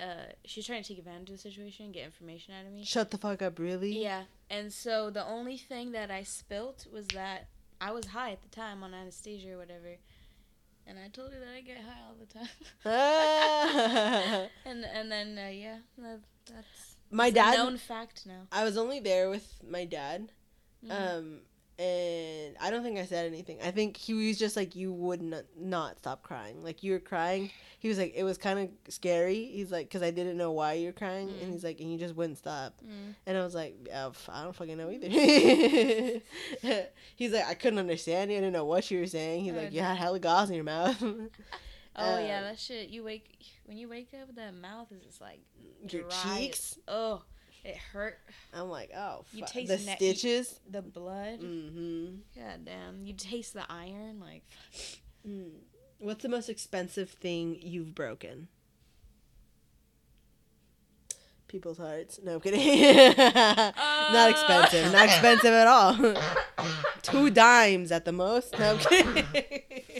[0.00, 2.84] uh, she's trying to take advantage of the situation, and get information out of me.
[2.84, 4.02] Shut the fuck up, really?
[4.02, 7.48] Yeah, and so the only thing that I spilt was that
[7.80, 9.96] I was high at the time on anesthesia or whatever,
[10.86, 12.48] and I told her that I get high all the time.
[12.86, 14.46] Ah.
[14.66, 17.56] and and then uh, yeah, that, that's my it's dad.
[17.56, 18.42] known fact now.
[18.52, 20.30] I was only there with my dad.
[20.86, 20.90] Mhm.
[21.18, 21.40] Um,
[21.76, 23.58] and I don't think I said anything.
[23.60, 26.62] I think he was just like, you would not, not stop crying.
[26.62, 27.50] Like, you were crying.
[27.80, 29.46] He was like, it was kind of scary.
[29.46, 31.28] He's like, because I didn't know why you were crying.
[31.30, 31.42] Mm.
[31.42, 32.74] And he's like, and you just wouldn't stop.
[32.84, 33.14] Mm.
[33.26, 35.08] And I was like, "Uh, f- I don't fucking know either.
[37.16, 38.36] he's like, I couldn't understand you.
[38.36, 39.44] I didn't know what you were saying.
[39.44, 41.02] He's Oh, like, you had hella gauze in your mouth.
[41.96, 42.88] Oh yeah, Um, that shit.
[42.88, 45.40] You wake when you wake up, that mouth is just like
[45.86, 46.00] dry.
[46.00, 46.78] your cheeks.
[46.88, 47.22] Oh,
[47.64, 48.18] it hurt.
[48.52, 50.60] I'm like, oh, You taste the ne- stitches.
[50.68, 51.40] The blood.
[51.40, 52.16] Mm-hmm.
[52.40, 53.04] God damn.
[53.04, 54.20] You taste the iron.
[54.20, 54.42] Like
[55.26, 55.50] Mm.
[55.98, 58.48] What's the most expensive thing you've broken?
[61.48, 62.18] People's hearts.
[62.22, 62.58] No, I'm kidding.
[63.16, 64.92] not expensive.
[64.92, 66.14] Not expensive at all.
[67.02, 68.58] Two dimes at the most.
[68.58, 69.24] No, I'm kidding.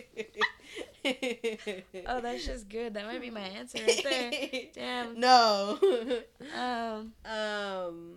[1.04, 2.94] oh, that's just good.
[2.94, 4.32] That might be my answer right there.
[4.74, 5.18] Damn.
[5.20, 5.78] No.
[6.58, 7.12] Um.
[7.24, 8.14] um.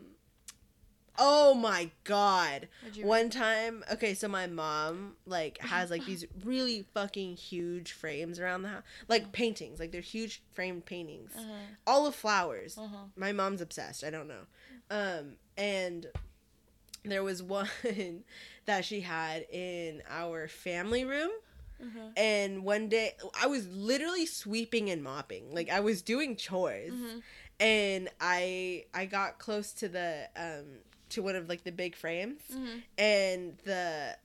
[1.20, 2.68] Oh my god.
[3.02, 8.62] One time, okay, so my mom like has like these really fucking huge frames around
[8.62, 11.54] the house, like paintings, like they're huge framed paintings, Uh huh.
[11.88, 12.78] all of flowers.
[12.78, 12.98] Uh huh.
[13.16, 14.04] My mom's obsessed.
[14.04, 14.46] I don't know,
[14.92, 16.06] um, and
[17.04, 17.68] there was one
[18.68, 21.32] that she had in our family room.
[21.82, 22.10] Uh-huh.
[22.18, 27.22] And one day, I was literally sweeping and mopping, like I was doing chores, Mhm.
[27.60, 32.42] and I I got close to the um to one of like the big frames,
[32.52, 32.84] Mhm.
[32.98, 34.18] and the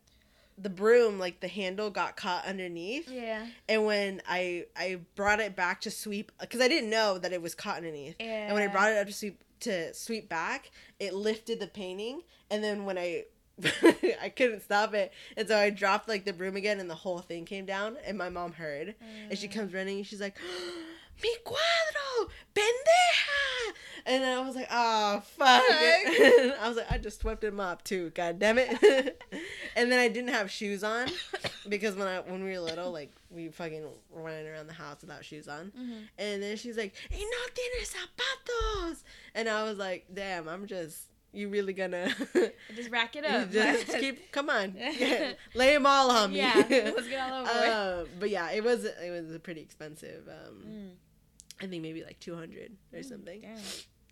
[0.59, 3.47] the broom like the handle got caught underneath Yeah.
[3.71, 7.41] and when i i brought it back to sweep because i didn't know that it
[7.41, 8.45] was caught underneath Yeah.
[8.47, 12.23] and when i brought it up to sweep to sweep back it lifted the painting
[12.51, 13.25] and then when i
[14.23, 17.19] i couldn't stop it and so i dropped like the broom again and the whole
[17.21, 18.95] thing came down and my mom heard
[19.29, 19.53] and she Mm.
[19.55, 20.37] comes running and she's like
[21.23, 23.73] mi cuadro pendeja
[24.05, 25.63] and I was like, oh fuck.
[25.69, 28.11] I was like, I just swept him up too.
[28.17, 28.69] God damn it.
[29.77, 31.07] and then I didn't have shoes on
[31.69, 35.25] because when I when we were little, like we fucking running around the house without
[35.25, 35.71] shoes on.
[35.79, 36.09] Mhm.
[36.19, 39.05] And then she's like, y no tienes zapatos.
[39.37, 41.03] And I was like, damn, I'm just.
[41.33, 42.13] You really gonna
[42.77, 43.51] Just rack it up.
[43.51, 44.31] just keep?
[44.33, 44.75] Come on,
[45.55, 46.39] lay them all on me.
[46.39, 47.69] Yeah, let's get all over it.
[47.71, 50.29] Um, but yeah, it was it was pretty expensive.
[50.29, 50.91] Um, Mm.
[51.63, 53.41] I think maybe like two hundred or Mm, something.
[53.41, 53.57] Damn.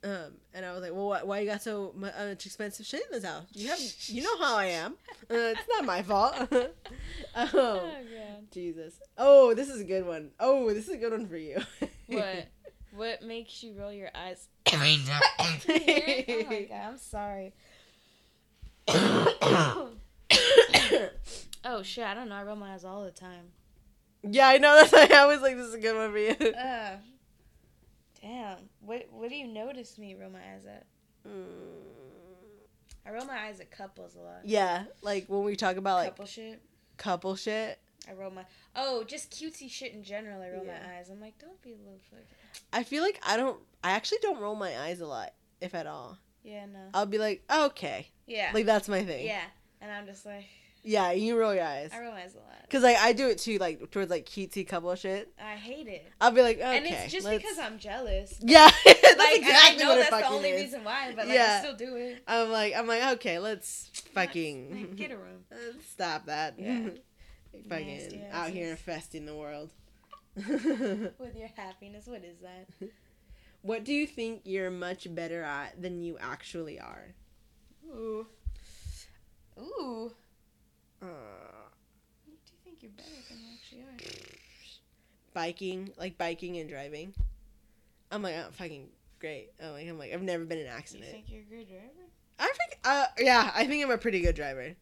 [0.03, 1.99] Um, and I was like, well, why, why you got so uh,
[2.29, 3.45] much expensive shit in this house?
[3.53, 4.93] You have, you know how I am.
[5.31, 6.35] Uh, it's not my fault.
[6.51, 6.68] Oh
[7.37, 8.51] oh, god.
[8.51, 8.95] Jesus.
[9.18, 10.31] Oh, this is a good one.
[10.41, 11.61] Oh, this is a good one for you.
[12.07, 12.49] What?
[12.93, 14.49] What makes you roll your eyes?
[14.72, 15.22] Every night.
[16.28, 17.53] oh my god, I'm sorry.
[21.64, 22.34] oh shit, I don't know.
[22.36, 23.53] I roll my eyes all the time.
[24.22, 24.74] yeah, I know.
[24.91, 26.53] That's why I was like, this is a good one for you.
[26.55, 26.97] Uh,
[28.20, 28.57] damn.
[28.80, 30.86] What What do you notice me roll my eyes at?
[31.28, 31.45] Mm.
[33.07, 34.41] I roll my eyes at couples a lot.
[34.45, 36.61] Yeah, like when we talk about like Couple shit.
[36.97, 37.78] couple shit.
[38.09, 38.44] I roll my.
[38.74, 40.40] Oh, just cutesy shit in general.
[40.42, 40.78] I roll Yeah.
[40.86, 41.11] my eyes.
[41.11, 42.20] I'm like, don't be a little fuck.
[42.72, 43.59] I feel like I don't.
[43.84, 46.18] I actually don't roll my eyes a lot, if at all.
[46.42, 46.80] Yeah, no.
[46.94, 48.51] I'll be like, okay, Yeah.
[48.55, 49.26] like that's my thing.
[49.26, 49.42] yeah.
[49.82, 50.44] And I'm just like,
[50.82, 51.90] Yeah, you roll your eyes.
[51.92, 52.46] I roll my eyes a lot.
[52.70, 55.30] Cause like I do it too, like towards like cutesy couple shit.
[55.42, 56.07] I hate it.
[56.20, 58.38] I'll be like, okay, and it's just let's- because I'm jealous.
[58.40, 60.62] Yeah, that's Like, exactly I know that's the only is.
[60.64, 61.59] reason why, but like, Yeah.
[61.62, 62.22] I still do it.
[62.26, 65.44] I'm like, I'm like, okay, let's fucking Like, get a room.
[65.90, 66.55] Stop that.
[66.59, 66.88] Yeah.
[67.68, 69.70] fucking out here infesting the world.
[70.36, 72.68] With your happiness, what is that?
[73.62, 77.09] what do you think you're much better at than you actually are?
[77.88, 78.26] Ooh.
[79.59, 80.12] Ooh.
[81.03, 81.07] Uh,
[82.26, 84.36] What do you think you're better than you actually are?
[85.32, 87.14] biking, like biking and driving.
[88.11, 88.88] I'm like, I'm fucking
[89.20, 89.51] great.
[89.62, 91.68] I'm like, I'm like, I've never been in an Do you think you're a good
[91.68, 92.09] driver?
[92.38, 94.74] I think, uh, yeah, I think I'm a pretty good driver.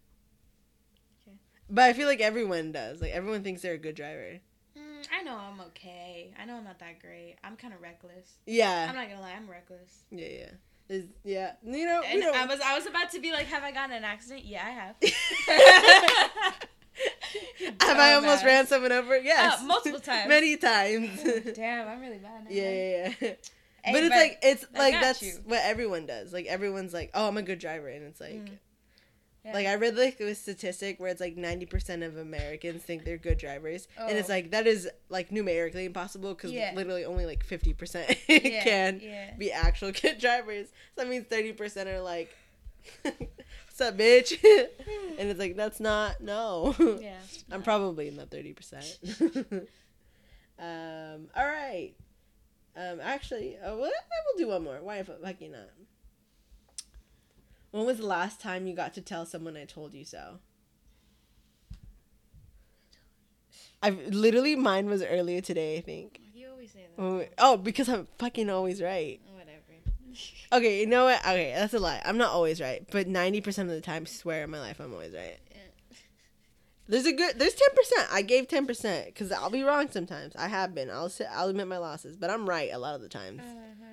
[1.70, 3.00] But I feel like everyone does.
[3.00, 4.40] Like everyone thinks they're a good driver.
[4.76, 6.32] Mm, I know I'm okay.
[6.40, 7.36] I know I'm not that great.
[7.44, 8.38] I'm kind of reckless.
[8.46, 10.04] Yeah, I'm not gonna lie, I'm reckless.
[10.10, 10.50] yeah, yeah.
[10.88, 11.52] Is yeah.
[11.62, 12.34] You know, And don't.
[12.34, 14.44] I was I was about to be like, have I gotten an accident?
[14.46, 14.96] Yeah, I have.
[17.80, 19.16] Have I almost ran someone over?
[19.18, 20.28] Yes, Uh, multiple times.
[20.28, 21.22] many times.
[21.54, 22.50] Damn, I'm really bad now.
[22.50, 23.32] yeah, yeah, yeah.
[23.84, 25.32] Hey, but it's like it's I like that's you.
[25.44, 26.32] what everyone does.
[26.32, 28.48] Like everyone's like, "Oh, I'm a good driver," and it's like, Mm.
[29.44, 29.52] Yeah.
[29.54, 33.16] Like I read like a statistic where it's like ninety percent of Americans think they're
[33.18, 34.32] good drivers, and it's Oh.
[34.32, 36.72] like that is like numerically impossible because Yeah.
[36.74, 39.00] literally only like fifty percent Yeah, can
[39.38, 40.66] be actual good drivers.
[40.94, 42.34] So that means thirty percent are like,
[43.02, 44.32] "What's up, bitch?"
[45.18, 46.74] and it's like that's not no.
[47.00, 47.14] Yeah.
[47.50, 48.98] I'm probably in the thirty percent.
[50.58, 51.28] um.
[51.36, 51.92] All right.
[52.76, 52.98] Um.
[53.00, 54.78] Actually, uh, well, I will do one more.
[54.82, 55.70] Why fucking not?
[57.70, 60.38] When was the last time you got to tell someone I told you so?
[63.82, 65.78] I literally mine was earlier today.
[65.78, 66.20] I think.
[66.34, 67.28] You always say that.
[67.38, 69.20] Oh, because I'm fucking always right.
[69.32, 69.54] Whatever.
[70.50, 71.20] Okay, you know what?
[71.20, 72.00] Okay, that's a lie.
[72.04, 74.92] I'm not always right, but ninety percent of the time, swear in my life, I'm
[74.92, 75.38] always right.
[76.88, 77.38] There's a good.
[77.38, 78.08] There's ten percent.
[78.10, 80.34] I gave ten percent because I'll be wrong sometimes.
[80.36, 80.90] I have been.
[80.90, 83.42] I'll I'll admit my losses, but I'm right a lot of the times.
[83.42, 83.84] Uh-huh.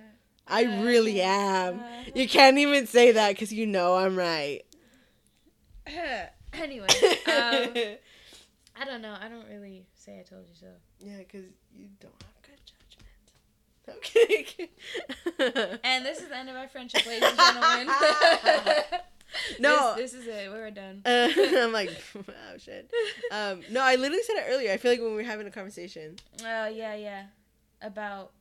[0.48, 1.82] I really am.
[2.14, 4.62] You can't even say that because you know I'm right.
[6.54, 6.88] anyway,
[7.28, 7.98] um,
[8.76, 9.16] I don't know.
[9.20, 10.68] I don't really say I told you so.
[11.00, 13.98] yeah, because you don't have good judgment.
[13.98, 14.70] Okay.
[15.84, 17.88] And this is the end of our friendship, ladies and gentlemen.
[19.60, 19.96] No.
[19.96, 20.50] this, this is it.
[20.50, 21.02] We're done.
[21.06, 22.90] Uh, I'm like, oh shit.
[23.32, 24.72] Um, no, I literally said it earlier.
[24.72, 26.16] I feel like when we were having a conversation.
[26.42, 27.24] Oh yeah, yeah.
[27.82, 28.32] About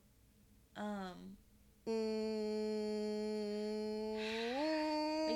[0.76, 1.36] um,
[1.86, 1.92] We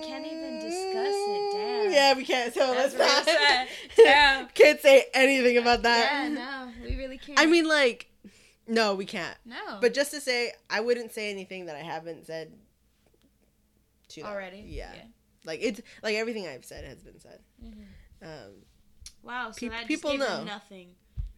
[0.06, 1.92] can't even discuss it, damn.
[1.92, 2.52] Yeah, we can't.
[2.54, 3.68] So That's let's sad.
[3.96, 4.48] Damn.
[4.48, 6.10] can't say anything about that.
[6.10, 7.38] yeah, no, we really can't.
[7.38, 8.10] I mean, like,
[8.66, 9.36] no, we can't.
[9.44, 9.78] no.
[9.80, 12.52] But just to say, I wouldn't say anything that I haven't said.
[14.10, 14.92] To already, Yeah.
[15.44, 17.40] Like it's like everything I've said has been said.
[17.62, 17.84] Mhm.
[18.22, 18.52] Um,
[19.22, 19.50] Wow.
[19.50, 20.44] So Pe- people know.
[20.44, 20.94] nothing.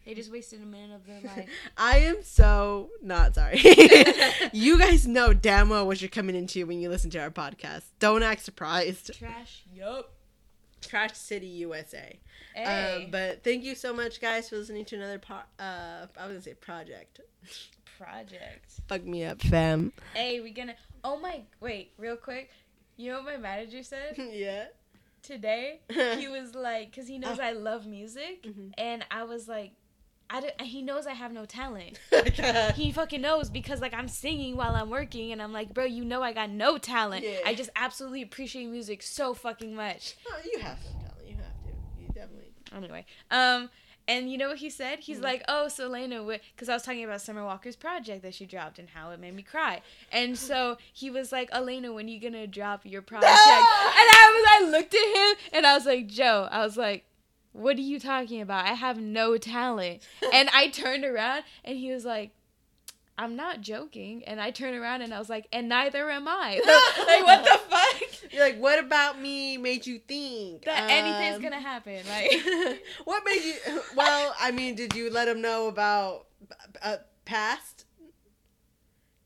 [0.07, 1.49] They just wasted a minute of their life.
[1.77, 3.61] I am so not sorry.
[4.53, 7.83] you guys know damn well what you're coming into when you listen to our podcast.
[7.99, 9.17] Don't act surprised.
[9.19, 9.65] Trash.
[9.75, 10.11] Yup.
[10.81, 12.19] Trash City, USA.
[12.55, 13.05] Hey.
[13.05, 16.29] Um, but thank you so much, guys, for listening to another po- uh, I was
[16.29, 17.21] gonna say project.
[17.99, 18.71] project.
[18.89, 19.93] Fuck me up, fam.
[20.15, 20.75] Hey, we gonna.
[21.05, 21.43] Oh my.
[21.61, 22.51] Wait, real quick.
[22.97, 24.65] You know what my manager said yeah.
[25.23, 25.81] today?
[25.91, 27.43] He was like, because he knows Oh.
[27.45, 28.73] I love music, Mhm.
[28.79, 29.73] and I was like,
[30.33, 31.99] I don't, he knows I have no talent.
[32.77, 36.05] He fucking knows because like I'm singing while I'm working, and I'm like, bro, you
[36.05, 37.25] know I got no talent.
[37.25, 37.39] Yeah.
[37.45, 40.15] I just absolutely appreciate music so fucking much.
[40.53, 41.29] you have some talent.
[41.29, 41.71] You have to.
[42.01, 42.53] You definitely.
[42.77, 43.71] Anyway, um,
[44.07, 45.01] and you know what he said?
[45.01, 45.23] He's Mhm.
[45.25, 46.25] like, oh, so Elena,
[46.55, 49.35] because I was talking about Summer Walker's project that she dropped and how it made
[49.35, 53.31] me cry, and so he was like, Elena, when are you gonna drop your project?
[54.01, 57.05] And I was, I looked at him and I was like, Joe, I was like.
[57.53, 58.67] What are you talking about?
[58.67, 60.03] I have no talent.
[60.33, 62.31] And I turned around and he was like,
[63.19, 64.23] I'm not joking.
[64.25, 66.55] And I turned around and I was like, and neither am I.
[67.07, 68.33] like, what the fuck?
[68.33, 73.23] You're like, what about me made you think That anything's um, gonna happen, Like, what
[73.27, 73.83] made you?
[73.95, 76.27] Well, I mean, did you let him know about
[76.83, 77.85] uh, past?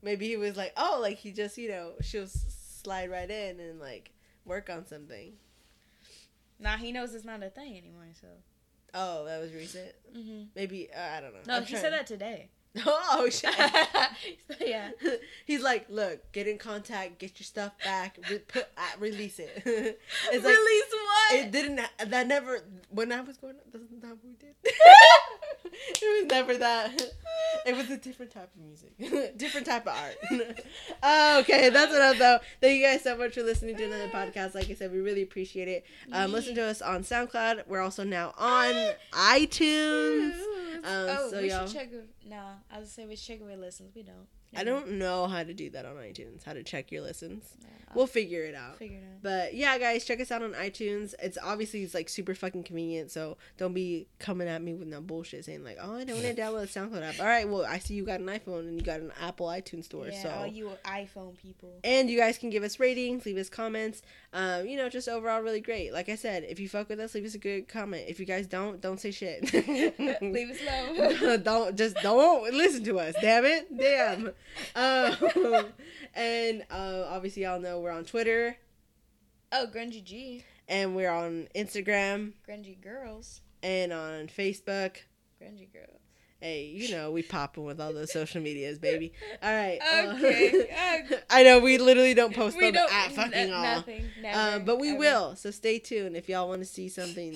[0.01, 3.79] Maybe he was like, oh, like he just, you know, she'll slide right in and
[3.79, 4.11] like
[4.43, 5.33] work on something.
[6.59, 8.27] Nah, he knows it's not a thing anymore, so.
[8.93, 9.91] Oh, that was recent.
[10.15, 11.39] hmm Maybe uh, I don't know.
[11.47, 12.49] No, I'm he trying- said that today.
[12.85, 13.53] Oh shit.
[13.53, 14.89] So, yeah.
[15.45, 19.49] He's like, look, get in contact, get your stuff back, re- put, uh, release it.
[19.65, 19.97] it's
[20.45, 21.35] like Release what?
[21.35, 21.79] it didn't.
[22.09, 22.59] That never.
[22.89, 24.55] When I was going, that's not what we did.
[24.65, 27.01] it was never that.
[27.65, 30.15] It was a different type of music, different type of art.
[31.03, 32.39] oh, okay, that's enough though.
[32.61, 34.53] Thank you guys so much for listening to another podcast.
[34.53, 35.85] Like I said, we really appreciate it.
[36.11, 37.67] Um, listen to us on SoundCloud.
[37.67, 38.73] We're also now on
[39.13, 40.35] iTunes.
[40.77, 41.89] Um, oh, so we y'all- should check.
[42.27, 43.95] No, I was say we should check if we listens.
[43.95, 44.27] We don't.
[44.57, 46.43] I don't know how to do that on iTunes.
[46.43, 47.43] How to check your listens.
[47.61, 48.77] Yeah, We'll figure it out.
[48.77, 49.21] figure it out.
[49.21, 51.13] But yeah, guys, check us out on iTunes.
[51.21, 53.09] It's obviously it's like super fucking convenient.
[53.11, 56.35] So don't be coming at me with no bullshit saying like, "Oh, I don't want
[56.35, 58.75] to download the SoundCloud app." All right, well, I see you got an iPhone and
[58.75, 60.07] you got an Apple iTunes store.
[60.07, 61.71] Yeah, so all you iPhone people.
[61.85, 64.01] and you guys can give us ratings, leave us comments.
[64.35, 65.93] Um, you know, just overall really great.
[65.93, 68.03] Like I said, if you fuck with us, leave us a good comment.
[68.09, 69.53] If you guys don't, don't say shit.
[70.21, 71.41] Leave us alone.
[71.43, 73.15] don't just don't listen to us.
[73.21, 74.27] Damn it, damn.
[74.75, 75.65] Um,
[76.13, 78.57] and uh, obviously, y'all know we're on Twitter
[79.51, 84.97] oh, grungy G, and we're on Instagram grungy girls, and on Facebook.
[85.41, 86.04] grungy girls.
[86.41, 89.13] Hey, you know we popping with all those social medias, baby.
[89.41, 89.79] All right.
[89.81, 90.69] uh, Okay,
[91.11, 92.93] uh, I know we literally don't post we them don't.
[92.93, 93.63] at fucking n- all.
[93.63, 94.05] Nothing.
[94.21, 94.57] Never.
[94.57, 94.99] Um, but we ever.
[94.99, 95.35] will.
[95.35, 97.35] So stay tuned if y'all want to see something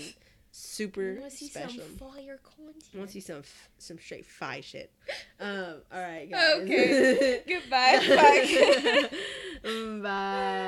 [0.51, 1.81] super We see special.
[1.83, 2.83] some fire content.
[2.93, 4.91] I want to see some f- some straight fi shit.
[5.39, 5.75] Um.
[5.91, 6.61] All right, guys.
[6.61, 7.41] Okay.
[7.47, 7.99] Goodbye.
[8.09, 9.09] Bye.
[9.63, 9.69] Bye.